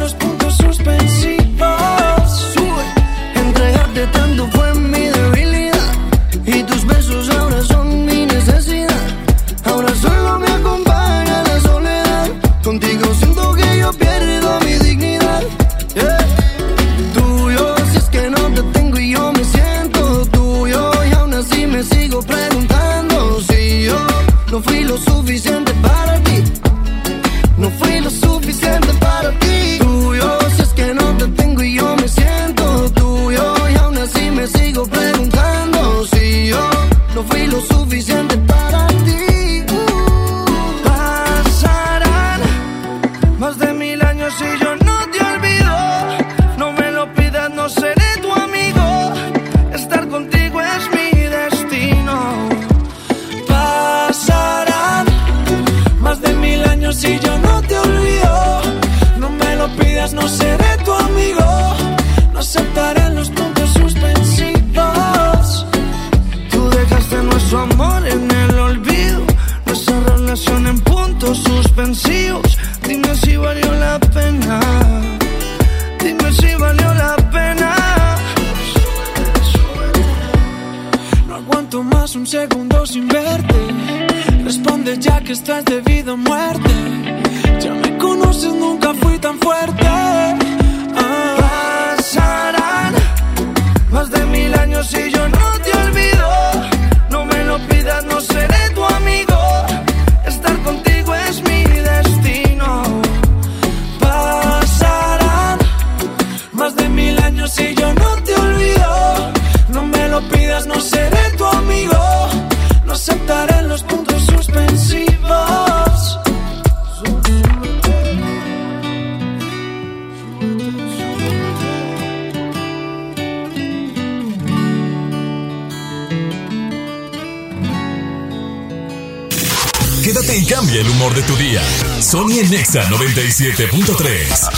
[132.74, 134.50] Nexa 97.3.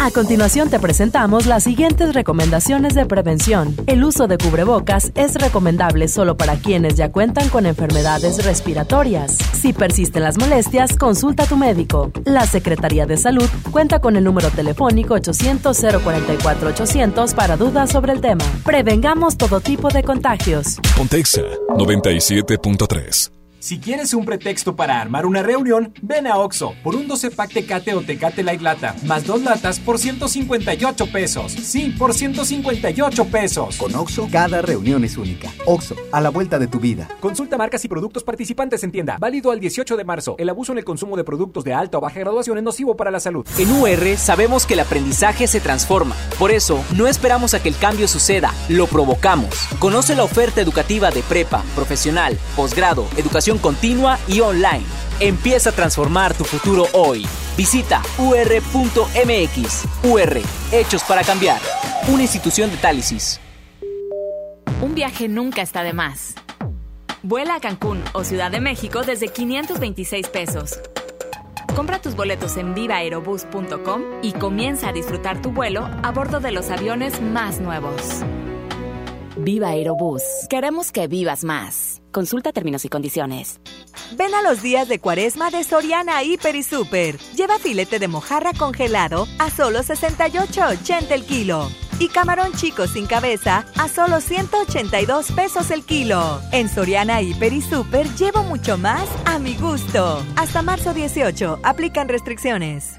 [0.00, 3.74] A continuación te presentamos las siguientes recomendaciones de prevención.
[3.86, 9.38] El uso de cubrebocas es recomendable solo para quienes ya cuentan con enfermedades respiratorias.
[9.54, 12.12] Si persisten las molestias, consulta a tu médico.
[12.26, 18.44] La Secretaría de Salud cuenta con el número telefónico 800-044-800 para dudas sobre el tema.
[18.62, 20.80] Prevengamos todo tipo de contagios.
[20.98, 21.40] Pontexa
[21.78, 23.41] 97.3.
[23.62, 27.52] Si quieres un pretexto para armar una reunión, ven a Oxo por un 12 pack
[27.52, 31.52] Tecate o Tecate Light Lata, más dos latas por 158 pesos.
[31.52, 33.76] Sí, por 158 pesos.
[33.76, 35.48] Con Oxo, cada reunión es única.
[35.64, 37.06] Oxo, a la vuelta de tu vida.
[37.20, 39.16] Consulta marcas y productos participantes en tienda.
[39.20, 40.34] Válido al 18 de marzo.
[40.40, 43.12] El abuso en el consumo de productos de alta o baja graduación es nocivo para
[43.12, 43.46] la salud.
[43.58, 46.16] En UR sabemos que el aprendizaje se transforma.
[46.36, 49.54] Por eso, no esperamos a que el cambio suceda, lo provocamos.
[49.78, 54.84] Conoce la oferta educativa de prepa, profesional, posgrado, educación continua y online.
[55.20, 57.26] Empieza a transformar tu futuro hoy.
[57.56, 59.84] Visita ur.mx.
[60.04, 60.40] UR,
[60.72, 61.60] Hechos para Cambiar.
[62.08, 63.40] Una institución de Tálisis.
[64.80, 66.34] Un viaje nunca está de más.
[67.22, 70.80] Vuela a Cancún o Ciudad de México desde 526 pesos.
[71.76, 76.70] Compra tus boletos en vivaerobus.com y comienza a disfrutar tu vuelo a bordo de los
[76.70, 78.24] aviones más nuevos.
[79.36, 80.22] Viva Aerobús.
[80.50, 82.02] Queremos que vivas más.
[82.12, 83.60] Consulta términos y condiciones.
[84.16, 87.18] Ven a los días de cuaresma de Soriana Hiper y Super.
[87.34, 91.70] Lleva filete de mojarra congelado a solo 68.80 el kilo.
[91.98, 96.40] Y camarón chico sin cabeza a solo 182 pesos el kilo.
[96.52, 100.22] En Soriana Hiper y Super llevo mucho más a mi gusto.
[100.36, 101.60] Hasta marzo 18.
[101.62, 102.98] Aplican restricciones.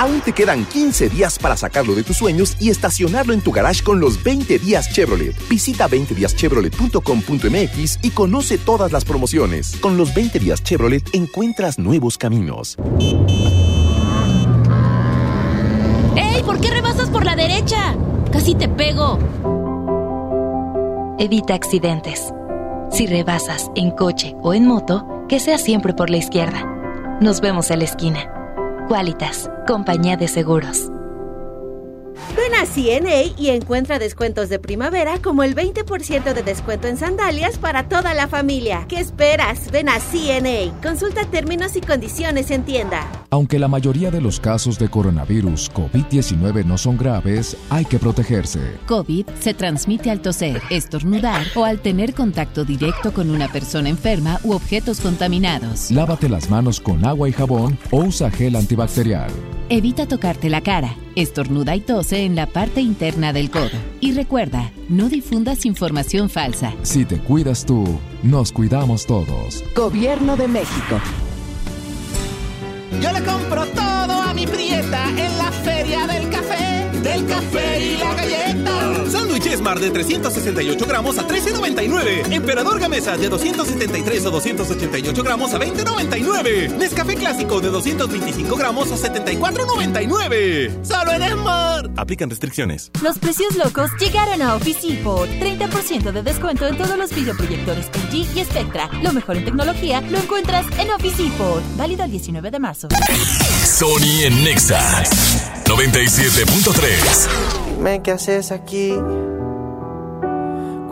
[0.00, 3.84] Aún te quedan 15 días para sacarlo de tus sueños y estacionarlo en tu garage
[3.84, 5.36] con los 20 días Chevrolet.
[5.46, 9.76] Visita 20díaschevrolet.com.mx y conoce todas las promociones.
[9.76, 12.78] Con los 20 días Chevrolet encuentras nuevos caminos.
[16.16, 16.42] ¡Ey!
[16.44, 17.94] ¿Por qué rebasas por la derecha?
[18.32, 19.18] Casi te pego.
[21.18, 22.32] Evita accidentes.
[22.90, 27.18] Si rebasas en coche o en moto, que sea siempre por la izquierda.
[27.20, 28.39] Nos vemos en la esquina.
[28.90, 30.90] Qualitas, compañía de seguros.
[32.36, 37.58] Ven a CNA y encuentra descuentos de primavera como el 20% de descuento en sandalias
[37.58, 38.86] para toda la familia.
[38.88, 39.70] ¿Qué esperas?
[39.70, 40.80] Ven a CNA.
[40.82, 43.06] Consulta términos y condiciones en tienda.
[43.30, 48.60] Aunque la mayoría de los casos de coronavirus COVID-19 no son graves, hay que protegerse.
[48.86, 54.40] COVID se transmite al toser, estornudar o al tener contacto directo con una persona enferma
[54.44, 55.90] u objetos contaminados.
[55.90, 59.30] Lávate las manos con agua y jabón o usa gel antibacterial.
[59.68, 63.78] Evita tocarte la cara, estornuda y tose en la parte interna del codo.
[64.00, 66.74] Y recuerda, no difundas información falsa.
[66.82, 69.64] Si te cuidas tú, nos cuidamos todos.
[69.74, 71.00] Gobierno de México.
[72.98, 77.96] Yo le compro todo a mi prieta en la feria del café, del café y
[77.98, 79.10] la galleta.
[79.10, 82.32] Sándwich Smart de 368 gramos a 13.99.
[82.32, 86.76] Emperador Gamesa de 273 o 288 gramos a 20.99.
[86.76, 90.84] Nescafé Clásico de 225 gramos a 74.99.
[90.84, 91.98] Solo en Smart.
[91.98, 92.90] Aplican restricciones.
[93.02, 95.28] Los precios locos llegaron a Office Depot.
[95.28, 98.90] 30% de descuento en todos los videoproyectores LG y Spectra.
[99.02, 101.62] Lo mejor en tecnología lo encuentras en Office Depot.
[101.76, 102.79] Válido el 19 de marzo.
[102.80, 104.80] Sony en Nexa
[105.64, 107.28] 97.3.
[107.76, 108.94] Dime qué haces aquí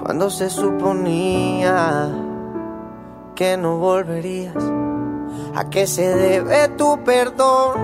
[0.02, 2.10] cuando se suponía
[3.35, 4.55] que no volverías.
[5.55, 7.78] ¿A qué se debe tu perdón?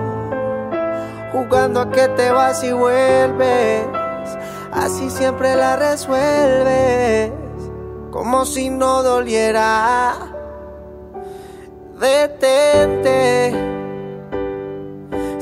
[1.31, 3.87] Jugando a que te vas y vuelves.
[4.71, 7.31] Así siempre la resuelves.
[8.11, 10.13] Como si no doliera.
[11.99, 13.84] Detente.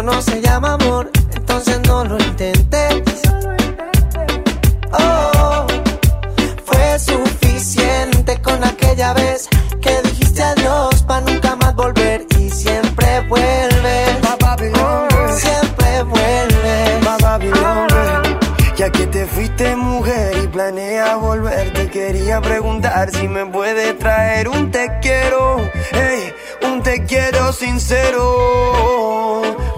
[0.00, 3.22] Tuyo no se llama amor, entonces no lo intentes.
[4.92, 5.66] Oh,
[6.64, 9.48] fue suficiente con aquella vez
[9.80, 14.18] que dijiste adiós para nunca más volver y siempre vuelves.
[15.36, 16.40] Siempre vuelves.
[18.76, 24.48] Ya que te fuiste mujer y planea volver, te quería preguntar si me puedes traer
[24.48, 25.58] un te quiero,
[25.92, 26.32] ey,
[26.66, 28.39] un te quiero sincero.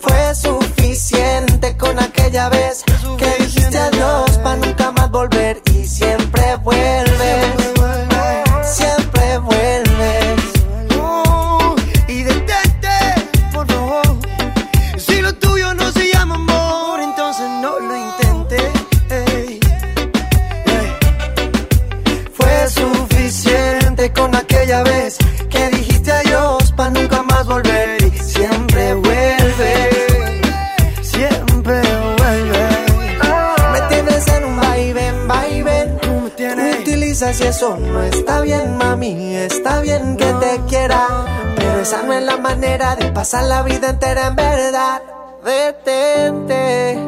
[0.00, 2.84] Fue suficiente con aquella vez
[3.18, 7.03] que dijiste adiós para nunca más volver y siempre vuelves.
[37.40, 39.36] Y eso no está bien, mami.
[39.36, 41.08] Está bien que te quiera,
[41.56, 45.02] pero esa no es la manera de pasar la vida entera en verdad.
[45.44, 46.98] Detente.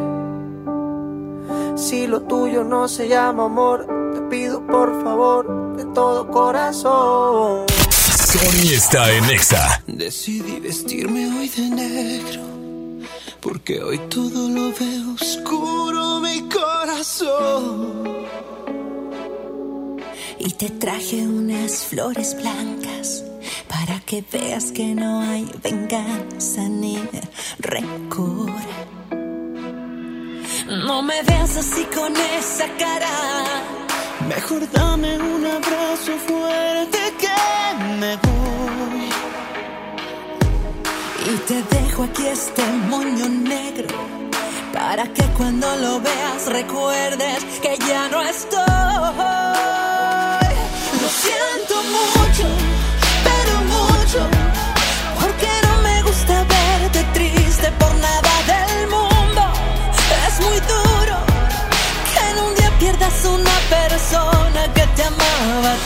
[1.76, 7.66] Si lo tuyo no se llama amor, te pido por favor de todo corazón.
[7.68, 9.82] Sony está en Exa.
[9.86, 12.42] Decidí vestirme hoy de negro,
[13.40, 18.16] porque hoy todo lo veo oscuro mi corazón.
[20.38, 23.24] Y te traje unas flores blancas
[23.68, 26.98] para que veas que no hay venganza ni
[27.58, 28.52] rencor.
[30.66, 33.44] No me veas así con esa cara.
[34.28, 39.08] Mejor dame un abrazo fuerte que me voy.
[41.32, 43.88] Y te dejo aquí este moño negro
[44.72, 48.65] para que cuando lo veas recuerdes que ya no estoy.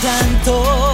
[0.01, 0.90] Tanto,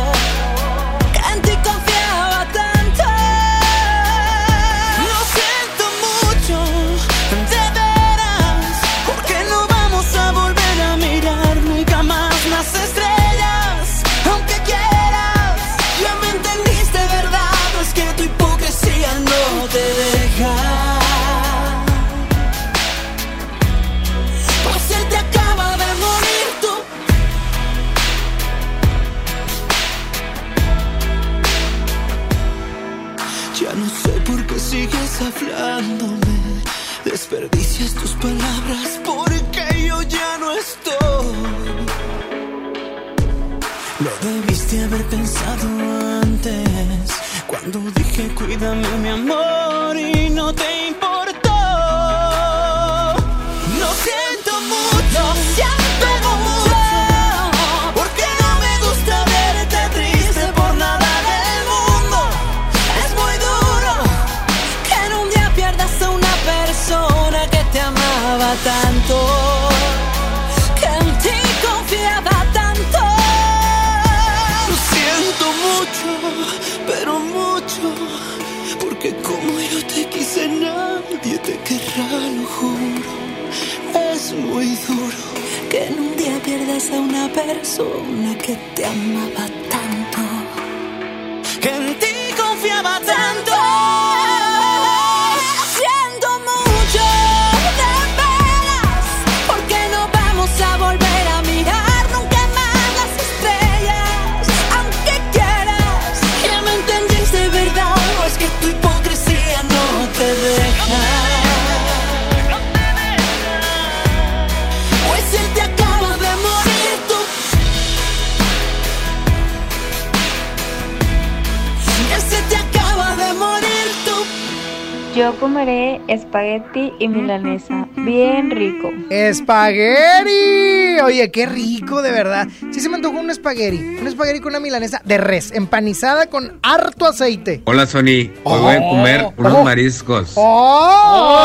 [129.46, 131.00] ¡Espagueti!
[131.04, 132.48] Oye, qué rico, de verdad.
[132.72, 133.76] Sí se me antojó un espagueti.
[134.00, 137.62] Un espagueti con una milanesa de res, empanizada con harto aceite.
[137.64, 138.32] Hola, Sony.
[138.42, 139.62] Hoy voy a comer unos oh.
[139.62, 140.32] mariscos.
[140.34, 141.44] ¡Oh!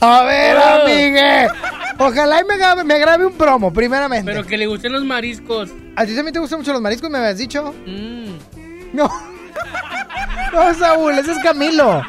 [0.00, 1.48] A ver, amigue.
[1.98, 4.30] Ojalá y me grabe, me grabe un promo, primeramente.
[4.30, 5.70] Pero que le gusten los mariscos.
[5.96, 7.74] ¿A ti también te gustan mucho los mariscos, me habías dicho?
[7.86, 8.36] Mm.
[8.92, 9.10] No.
[10.50, 12.02] No, Saúl, ese es Camilo.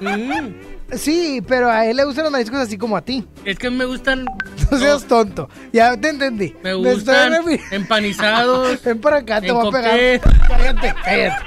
[0.00, 0.71] Mm.
[0.96, 3.26] Sí, pero a él le gustan los mariscos así como a ti.
[3.44, 4.24] Es que me gustan.
[4.70, 5.50] No seas tonto.
[5.72, 6.54] Ya te entendí.
[6.62, 8.82] Me estoy gustan refi- empanizados.
[8.84, 10.20] Ven para acá, te voy a pegar.
[10.48, 11.44] Cállate, cállate.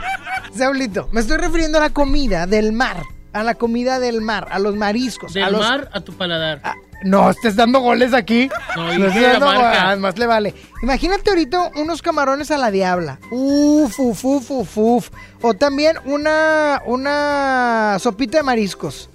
[0.56, 2.98] Saulito, me estoy refiriendo a la comida del mar.
[3.34, 5.36] A la comida del mar, a los mariscos.
[5.36, 5.62] a Del los...
[5.62, 6.62] mar a tu paladar.
[7.06, 8.50] No, estés dando goles aquí.
[8.76, 9.62] No, No estés la dando marca.
[9.70, 9.80] goles.
[9.84, 10.54] Además le vale.
[10.82, 13.20] Imagínate ahorita unos camarones a la diabla.
[13.32, 15.10] Uf, uf, uf, uf, uf.
[15.42, 19.10] O también una, una sopita de mariscos.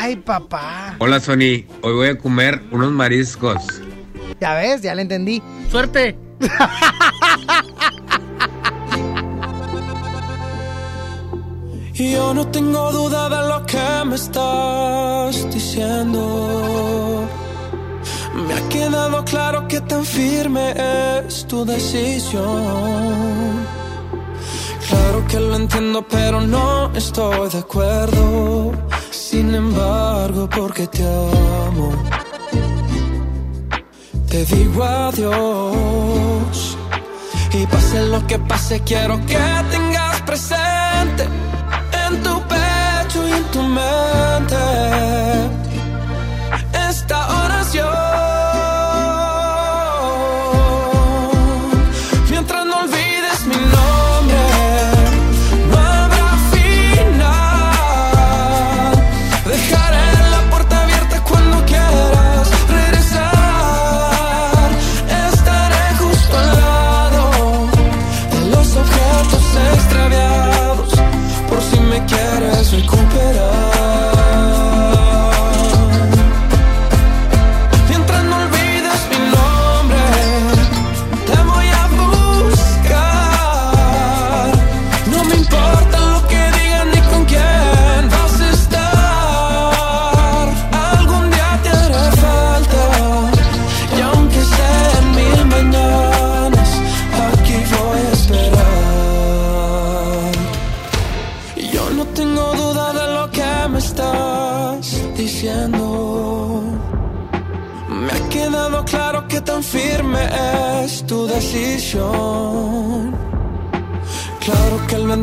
[0.00, 0.94] Ay, papá.
[0.98, 1.66] Hola, Sony.
[1.82, 3.82] Hoy voy a comer unos mariscos.
[4.40, 5.42] Ya ves, ya le entendí.
[5.70, 6.16] Suerte.
[12.00, 17.28] Y yo no tengo duda de lo que me estás diciendo.
[18.46, 20.74] Me ha quedado claro que tan firme
[21.26, 22.46] es tu decisión.
[24.88, 28.72] Claro que lo entiendo, pero no estoy de acuerdo.
[29.10, 31.90] Sin embargo, porque te amo,
[34.30, 36.76] te digo adiós.
[37.54, 39.38] Y pase lo que pase, quiero que
[39.72, 41.47] tengas presente
[43.58, 44.37] pecho y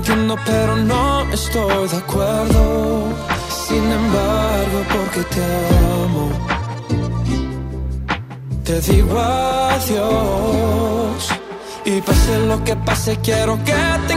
[0.06, 3.08] entiendo, pero no estoy de acuerdo.
[3.68, 5.44] Sin embargo, porque te
[6.04, 6.30] amo,
[8.64, 9.96] te digo adiós.
[11.86, 13.74] Y pase lo que pase, quiero que
[14.08, 14.15] tengas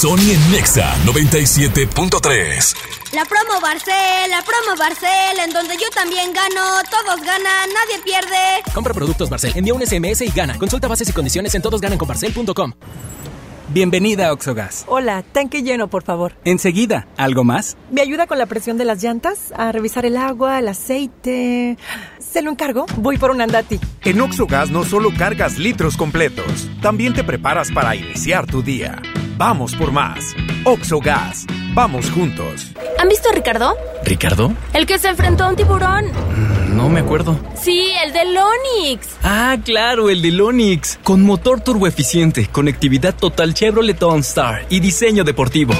[0.00, 2.74] Sony en Nexa 97.3.
[3.12, 8.62] La promo Barcel, la promo Barcel, en donde yo también gano, todos ganan, nadie pierde.
[8.72, 10.56] Compra productos Barcel, envía un SMS y gana.
[10.56, 12.72] Consulta bases y condiciones en todosgananconbarcel.com.
[13.68, 14.86] Bienvenida a Oxogas.
[14.88, 16.32] Hola, tanque lleno, por favor.
[16.46, 17.76] Enseguida, ¿algo más?
[17.90, 19.52] ¿Me ayuda con la presión de las llantas?
[19.54, 21.76] A revisar el agua, el aceite.
[22.18, 22.86] ¿Se lo encargo?
[22.96, 23.78] Voy por un andati.
[24.04, 29.02] En Oxogas no solo cargas litros completos, también te preparas para iniciar tu día.
[29.40, 30.36] Vamos por más.
[30.64, 31.46] Oxogas.
[31.72, 32.72] Vamos juntos.
[32.98, 33.74] ¿Han visto a Ricardo?
[34.04, 34.52] ¿Ricardo?
[34.74, 36.04] El que se enfrentó a un tiburón.
[36.76, 37.40] No me acuerdo.
[37.54, 39.08] Sí, el del Onix.
[39.22, 40.98] Ah, claro, el del Onix.
[41.02, 45.72] Con motor turboeficiente, conectividad total Chevrolet OnStar y diseño deportivo.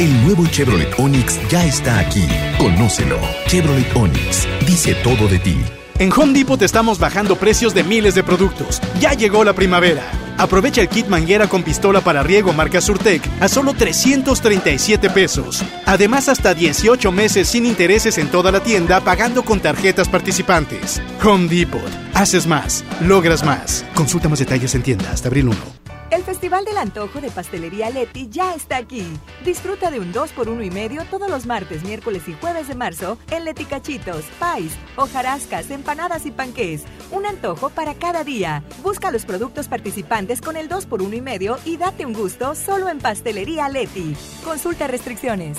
[0.00, 2.26] El nuevo Chevrolet Onix ya está aquí.
[2.58, 3.20] Conócelo.
[3.46, 5.56] Chevrolet Onix dice todo de ti.
[6.00, 8.80] En Home Depot estamos bajando precios de miles de productos.
[8.98, 10.02] Ya llegó la primavera.
[10.38, 15.62] Aprovecha el kit manguera con pistola para riego marca Surtec a solo 337 pesos.
[15.84, 21.02] Además, hasta 18 meses sin intereses en toda la tienda pagando con tarjetas participantes.
[21.24, 21.82] Home Depot.
[22.14, 22.84] Haces más.
[23.00, 23.84] Logras más.
[23.94, 25.77] Consulta más detalles en tienda hasta abril 1.
[26.10, 29.04] El Festival del Antojo de Pastelería Leti ya está aquí.
[29.44, 33.44] Disfruta de un 2x1 y medio todos los martes, miércoles y jueves de marzo en
[33.44, 36.84] Leti Cachitos, Pais, hojarascas, empanadas y panqués.
[37.10, 38.64] Un antojo para cada día.
[38.82, 43.00] Busca los productos participantes con el 2x1 y medio y date un gusto solo en
[43.00, 44.16] Pastelería Leti.
[44.44, 45.58] Consulta restricciones.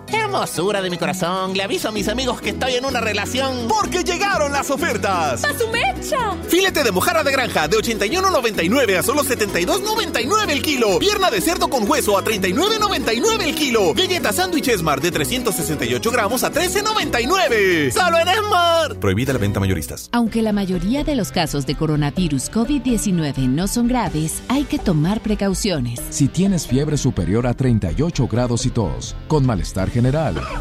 [0.13, 3.67] Hermosura de mi corazón, le aviso a mis amigos que estoy en una relación.
[3.67, 5.43] Porque llegaron las ofertas.
[5.43, 6.37] ¡A su mecha!
[6.47, 10.99] Filete de mojarra de granja de 81.99 a solo 72.99 el kilo.
[10.99, 13.93] Pierna de cerdo con hueso a 39.99 el kilo.
[13.93, 17.91] Galleta sándwich Smart de 368 gramos a 13.99.
[17.91, 18.97] ¡Solo en Smart!
[18.99, 20.09] Prohibida la venta mayoristas.
[20.11, 25.21] Aunque la mayoría de los casos de coronavirus COVID-19 no son graves, hay que tomar
[25.21, 26.01] precauciones.
[26.09, 30.00] Si tienes fiebre superior a 38 grados y tos, con malestar general,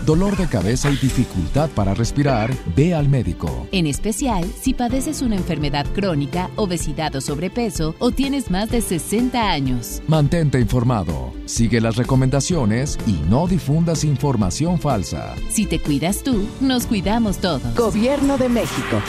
[0.05, 3.67] dolor de cabeza y dificultad para respirar, ve al médico.
[3.73, 9.51] En especial si padeces una enfermedad crónica, obesidad o sobrepeso o tienes más de 60
[9.51, 10.03] años.
[10.07, 15.35] Mantente informado, sigue las recomendaciones y no difundas información falsa.
[15.49, 17.75] Si te cuidas tú, nos cuidamos todos.
[17.75, 19.01] Gobierno de México.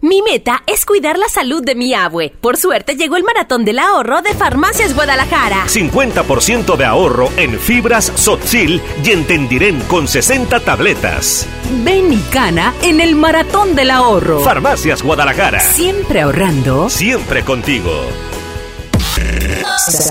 [0.00, 2.32] Mi meta es cuidar la salud de mi abue.
[2.40, 5.66] Por suerte llegó el maratón del ahorro de Farmacias Guadalajara.
[5.66, 11.46] 50% de ahorro en fibras Sotzil y Entendiren con 60 tabletas.
[11.82, 14.40] Ven y cana en el maratón del ahorro.
[14.40, 15.60] Farmacias Guadalajara.
[15.60, 16.90] Siempre ahorrando.
[16.90, 17.92] Siempre contigo.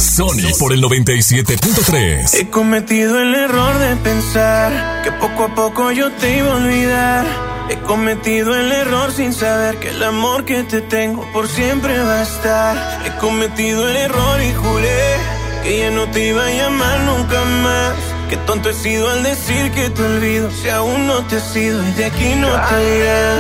[0.02, 2.34] Sony por el 97.3.
[2.34, 7.26] He cometido el error de pensar que poco a poco yo te iba a olvidar.
[7.70, 12.20] He cometido el error sin saber que el amor que te tengo por siempre va
[12.20, 13.06] a estar.
[13.06, 15.18] He cometido el error y juré
[15.64, 17.94] que ya no te iba a llamar nunca más.
[18.30, 21.86] Qué tonto he sido al decir que te olvido si aún no te has ido
[21.88, 23.35] y de aquí no te irás.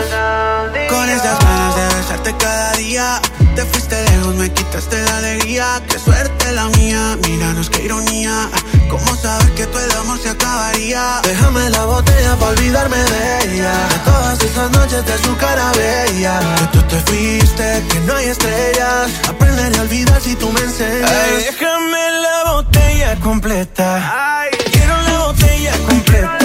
[4.55, 8.49] Quitaste la alegría Qué suerte la mía, míranos qué ironía
[8.89, 11.19] ¿Cómo saber que todo el amor se acabaría?
[11.23, 16.39] Déjame la botella para olvidarme de ella De todas esas noches de su cara bella
[16.59, 21.11] Que tú te fuiste, que no hay estrellas Aprenderé a olvidar si tú me enseñas
[21.11, 24.47] Ay, déjame la botella completa.
[24.71, 26.44] Quiero la botella completa.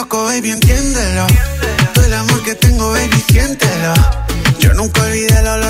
[0.00, 1.26] Loco, baby, entiéndelo.
[1.92, 3.94] Todo el amor que tengo, baby, siéntelo.
[4.58, 5.69] Yo nunca olvidé el olor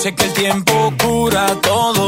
[0.00, 1.99] Dice que el tiempo cura todo.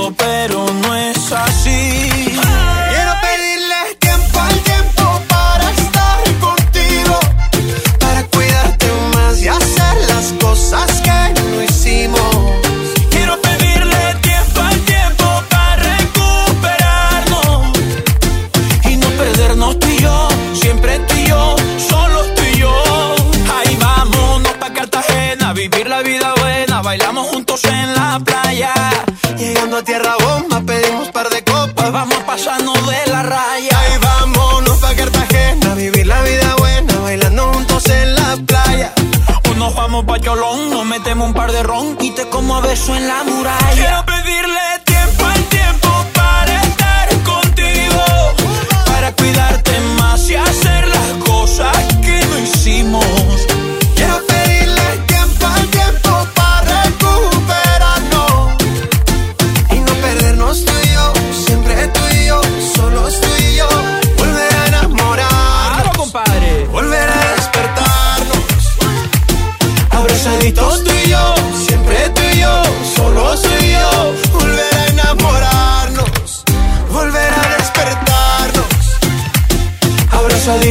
[40.34, 40.70] violón.
[40.70, 43.74] Nos metemos un par de ron y te como a beso en la muralla.
[43.74, 44.91] Quiero pedirle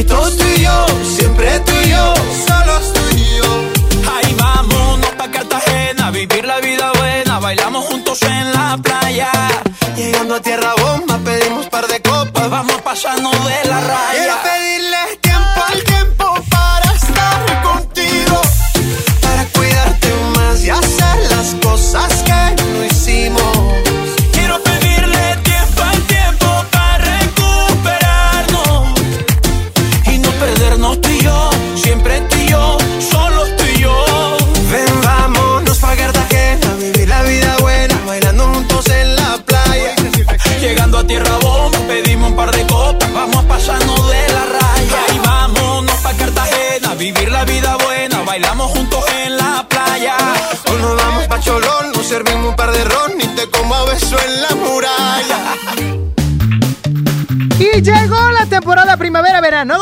[0.04, 2.14] Tú y yo, siempre tú y yo,
[2.46, 4.10] solo tú y yo.
[4.12, 9.30] Ahí vámonos pa' Cartagena, vivir la vida buena, bailamos juntos en la playa.
[9.96, 14.51] Llegando a tierra bomba, pedimos par de copas, vamos pasando de la raya.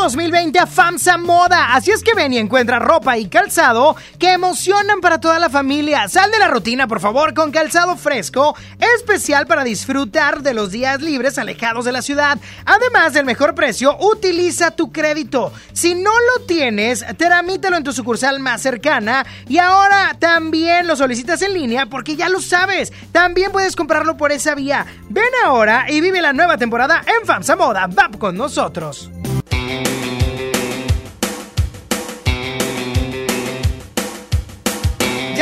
[0.01, 1.75] 2020 a FAMSA Moda.
[1.75, 6.09] Así es que ven y encuentra ropa y calzado que emocionan para toda la familia.
[6.09, 8.57] Sal de la rutina, por favor, con calzado fresco,
[8.97, 12.39] especial para disfrutar de los días libres alejados de la ciudad.
[12.65, 15.53] Además del mejor precio, utiliza tu crédito.
[15.75, 21.43] Si no lo tienes, tramítalo en tu sucursal más cercana y ahora también lo solicitas
[21.43, 22.93] en línea porque ya lo sabes.
[23.13, 24.87] También puedes comprarlo por esa vía.
[25.11, 27.87] Ven ahora y vive la nueva temporada en FAMSA Moda.
[27.87, 29.11] VAP con nosotros.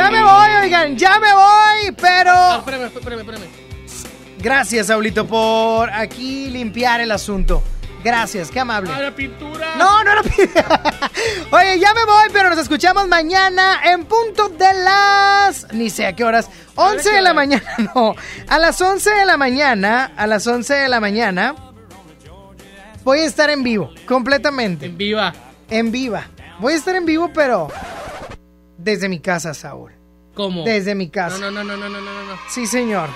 [0.09, 2.33] Ya me voy, oigan, ya me voy, pero.
[2.33, 3.47] No, espérame, espérame, espérame.
[4.39, 7.63] Gracias, Saulito, por aquí limpiar el asunto.
[8.03, 8.91] Gracias, qué amable.
[8.91, 9.75] No era pintura.
[9.77, 10.81] No, no era pintura.
[11.51, 15.71] Oye, ya me voy, pero nos escuchamos mañana en punto de las.
[15.75, 16.49] Ni sé a qué horas.
[16.77, 18.15] 11 de la mañana, no.
[18.49, 21.55] A las 11 de la mañana, a las 11 de la mañana,
[23.05, 24.87] voy a estar en vivo, completamente.
[24.87, 25.35] En viva.
[25.69, 26.29] En viva.
[26.61, 27.69] Voy a estar en vivo, pero
[28.79, 29.98] desde mi casa, Saúl.
[30.39, 30.63] ¿Cómo?
[30.63, 31.37] Desde mi casa.
[31.39, 32.39] No, no, no, no, no, no, no.
[32.49, 33.09] Sí, señor.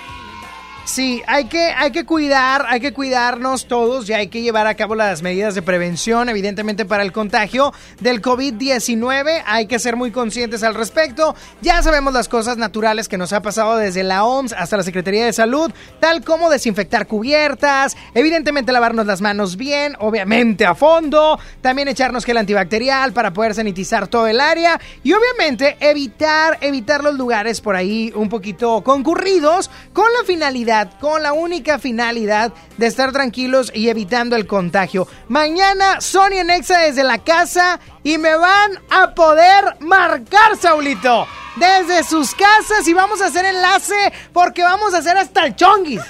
[0.85, 4.75] Sí, hay que, hay que cuidar, hay que cuidarnos todos y hay que llevar a
[4.75, 9.45] cabo las medidas de prevención, evidentemente para el contagio del COVID-19.
[9.47, 11.37] Hay que ser muy conscientes al respecto.
[11.61, 15.25] Ya sabemos las cosas naturales que nos ha pasado desde la OMS hasta la Secretaría
[15.25, 21.87] de Salud, tal como desinfectar cubiertas, evidentemente lavarnos las manos bien, obviamente a fondo, también
[21.87, 27.61] echarnos gel antibacterial para poder sanitizar todo el área y obviamente evitar, evitar los lugares
[27.61, 33.71] por ahí un poquito concurridos con la finalidad con la única finalidad de estar tranquilos
[33.75, 35.07] y evitando el contagio.
[35.29, 41.27] Mañana Sony en Exa desde la casa y me van a poder marcar, Saulito.
[41.57, 46.01] Desde sus casas y vamos a hacer enlace porque vamos a hacer hasta el chonguis.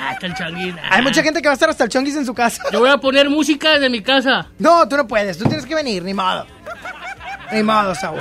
[0.00, 0.76] Hasta el changuín.
[0.90, 2.64] Hay mucha gente que va a estar hasta el chonguis en su casa.
[2.72, 4.48] Yo voy a poner música desde mi casa.
[4.58, 6.46] No, tú no puedes, tú tienes que venir, ni modo.
[7.54, 8.20] Ni modo, Saúl.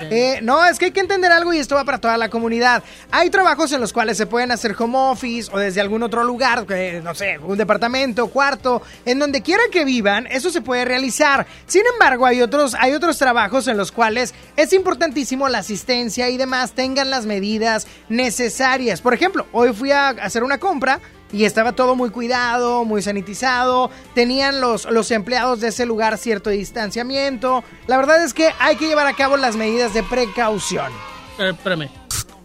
[0.00, 2.82] Eh, no, es que hay que entender algo y esto va para toda la comunidad.
[3.10, 6.66] Hay trabajos en los cuales se pueden hacer home office o desde algún otro lugar,
[6.66, 11.46] que, no sé, un departamento, cuarto, en donde quiera que vivan, eso se puede realizar.
[11.66, 16.36] Sin embargo, hay otros, hay otros trabajos en los cuales es importantísimo la asistencia y
[16.36, 19.00] demás tengan las medidas necesarias.
[19.00, 21.00] Por ejemplo, hoy fui a hacer una compra
[21.32, 23.90] y estaba todo muy cuidado, muy sanitizado.
[24.14, 27.64] Tenían los, los empleados de ese lugar cierto distanciamiento.
[27.86, 30.92] La verdad es que hay que llevar a cabo las medidas de precaución.
[31.38, 31.90] Eh, espérame.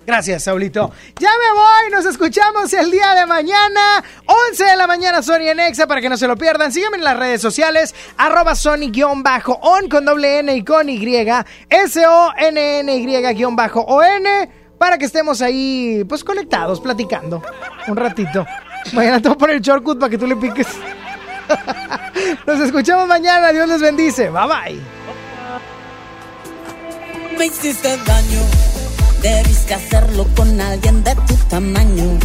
[0.06, 0.92] Gracias, Saulito.
[1.20, 4.04] Ya me voy, nos escuchamos el día de mañana,
[4.50, 6.72] 11 de la mañana, Sony en Exa, para que no se lo pierdan.
[6.72, 9.24] Síganme en las redes sociales, arroba Sony-on
[9.90, 11.16] con doble N y con Y,
[11.70, 13.56] S-O-N-N-Y-on,
[14.80, 17.44] para que estemos ahí, pues conectados, platicando
[17.88, 18.48] un ratito.
[18.94, 20.68] Mañana te voy a poner el shortcut para que tú le piques.
[22.48, 23.52] Nos escuchamos mañana.
[23.52, 24.30] Dios les bendice.
[24.30, 24.82] Bye bye.
[27.38, 28.42] Me hiciste daño.
[29.22, 32.20] Debiste hacerlo con alguien de tu tamaño.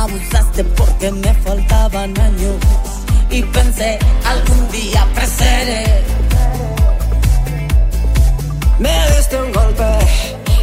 [0.00, 2.56] Abusaste porque me faltaban años.
[3.30, 6.02] Y pensé, algún día creceré.
[8.78, 9.84] Me diste un golpe.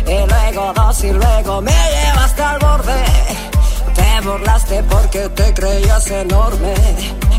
[0.05, 3.48] Y luego dos y luego me llevaste al borde.
[4.19, 6.73] Te burlaste porque te creías enorme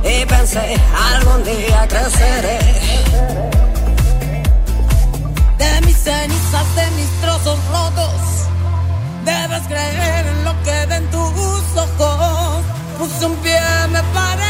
[0.02, 0.80] y pensé
[1.12, 2.58] algún día creceré.
[5.58, 8.48] De mis cenizas, de mis trozos rotos,
[9.26, 12.64] debes creer en lo que ven tus ojos.
[12.98, 14.49] Puse un pie, me paré,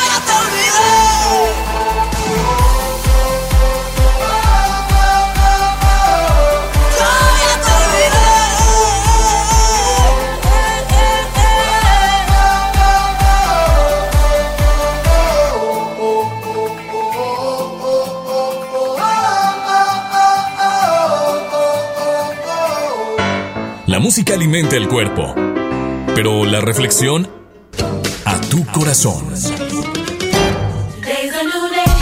[24.31, 25.33] Música alimenta el cuerpo,
[26.15, 27.29] pero la reflexión
[28.25, 29.33] a tu corazón.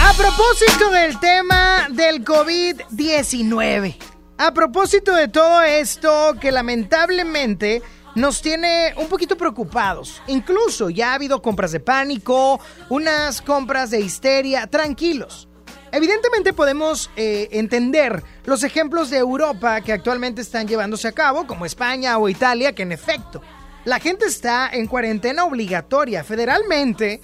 [0.02, 3.96] A propósito del tema del COVID-19,
[4.38, 7.82] a propósito de todo esto que lamentablemente
[8.14, 14.02] nos tiene un poquito preocupados, incluso ya ha habido compras de pánico, unas compras de
[14.02, 15.49] histeria, tranquilos.
[15.92, 21.66] Evidentemente podemos eh, entender los ejemplos de Europa que actualmente están llevándose a cabo, como
[21.66, 23.42] España o Italia, que en efecto,
[23.86, 26.24] la gente está en cuarentena obligatoria.
[26.24, 27.22] Federalmente,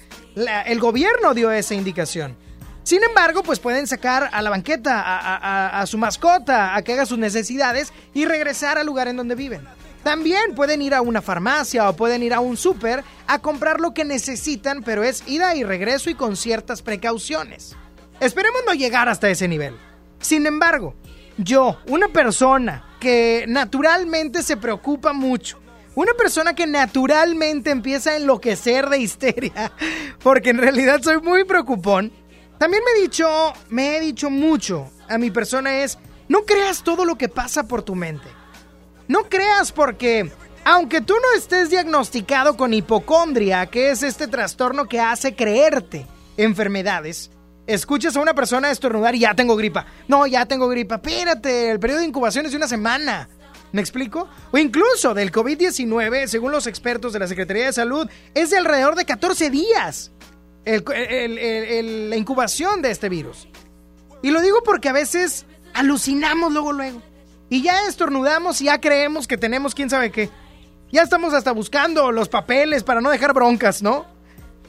[0.66, 2.36] el gobierno dio esa indicación.
[2.82, 6.82] Sin embargo, pues pueden sacar a la banqueta a, a- a- a su mascota a
[6.82, 9.66] que haga sus necesidades y regresar al lugar en donde viven.
[10.04, 13.92] También pueden ir a una farmacia o pueden ir a un súper a comprar lo
[13.92, 17.74] que necesitan, pero es ida y regreso y con ciertas precauciones.
[18.20, 19.76] Esperemos no llegar hasta ese nivel.
[20.20, 20.94] Sin embargo,
[21.36, 25.60] yo, una persona que naturalmente se preocupa mucho,
[25.94, 29.72] una persona que naturalmente empieza a enloquecer de histeria,
[30.22, 32.12] porque en realidad soy muy preocupón,
[32.58, 33.28] también me he dicho,
[33.68, 35.98] me he dicho mucho a mi persona es,
[36.28, 38.28] no creas todo lo que pasa por tu mente.
[39.08, 40.30] No creas porque,
[40.64, 46.06] aunque tú no estés diagnosticado con hipocondria, que es este trastorno que hace creerte
[46.36, 47.30] enfermedades,
[47.66, 49.86] escuchas a una persona estornudar y ya tengo gripa.
[50.08, 50.96] No, ya tengo gripa.
[50.96, 53.28] Espérate, el periodo de incubación es de una semana.
[53.72, 54.28] ¿Me explico?
[54.52, 58.94] O incluso del COVID-19, según los expertos de la Secretaría de Salud, es de alrededor
[58.94, 60.12] de 14 días
[60.64, 63.48] la incubación de este virus.
[64.22, 67.02] Y lo digo porque a veces alucinamos luego, luego.
[67.48, 70.30] Y ya estornudamos y ya creemos que tenemos quién sabe qué.
[70.90, 74.06] Ya estamos hasta buscando los papeles para no dejar broncas, ¿no?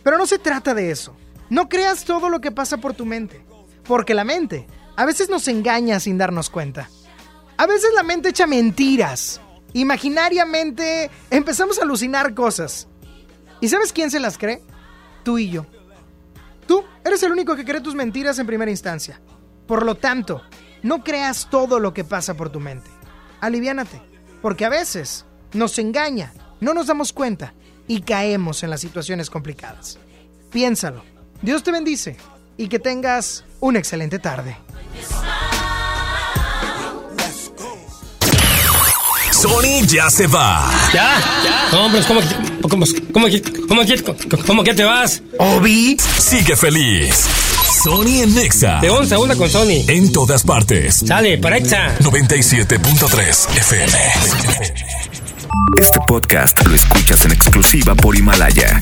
[0.04, 1.16] Pero no se trata de eso.
[1.50, 3.46] No creas todo lo que pasa por tu mente.
[3.84, 6.90] Porque la mente a veces nos engaña sin darnos cuenta.
[7.58, 9.40] A veces la mente echa mentiras.
[9.74, 12.88] Imaginariamente empezamos a alucinar cosas.
[13.62, 14.62] ¿Y sabes quién se las cree?
[15.24, 15.66] Tú y yo.
[16.68, 19.22] Tú eres el único que cree tus mentiras en primera instancia.
[19.68, 20.42] Por lo tanto,
[20.84, 22.90] no creas todo lo que pasa por tu mente.
[23.42, 24.02] Aliviánate,
[24.42, 27.54] porque a veces nos engaña, no nos damos cuenta
[27.88, 29.98] y caemos en las situaciones complicadas.
[30.52, 31.17] Piénsalo.
[31.42, 32.16] Dios te bendice
[32.58, 34.58] y que tengas una excelente tarde.
[39.32, 40.70] Sony ya se va.
[40.94, 41.20] ¿Ya?
[41.72, 42.28] No, pero ¿cómo, que-
[42.62, 45.22] cómo, cómo, que- cómo, que- cómo que te vas?
[45.38, 47.26] Obi sigue feliz.
[47.84, 48.80] Sony en Nexa.
[48.82, 49.86] De 11 a 1 con Sony.
[49.88, 51.04] En todas partes.
[51.08, 51.96] Sale, para Exa.
[52.00, 53.94] 97.3 FM.
[55.80, 58.82] Este podcast lo escuchas en exclusiva por Himalaya.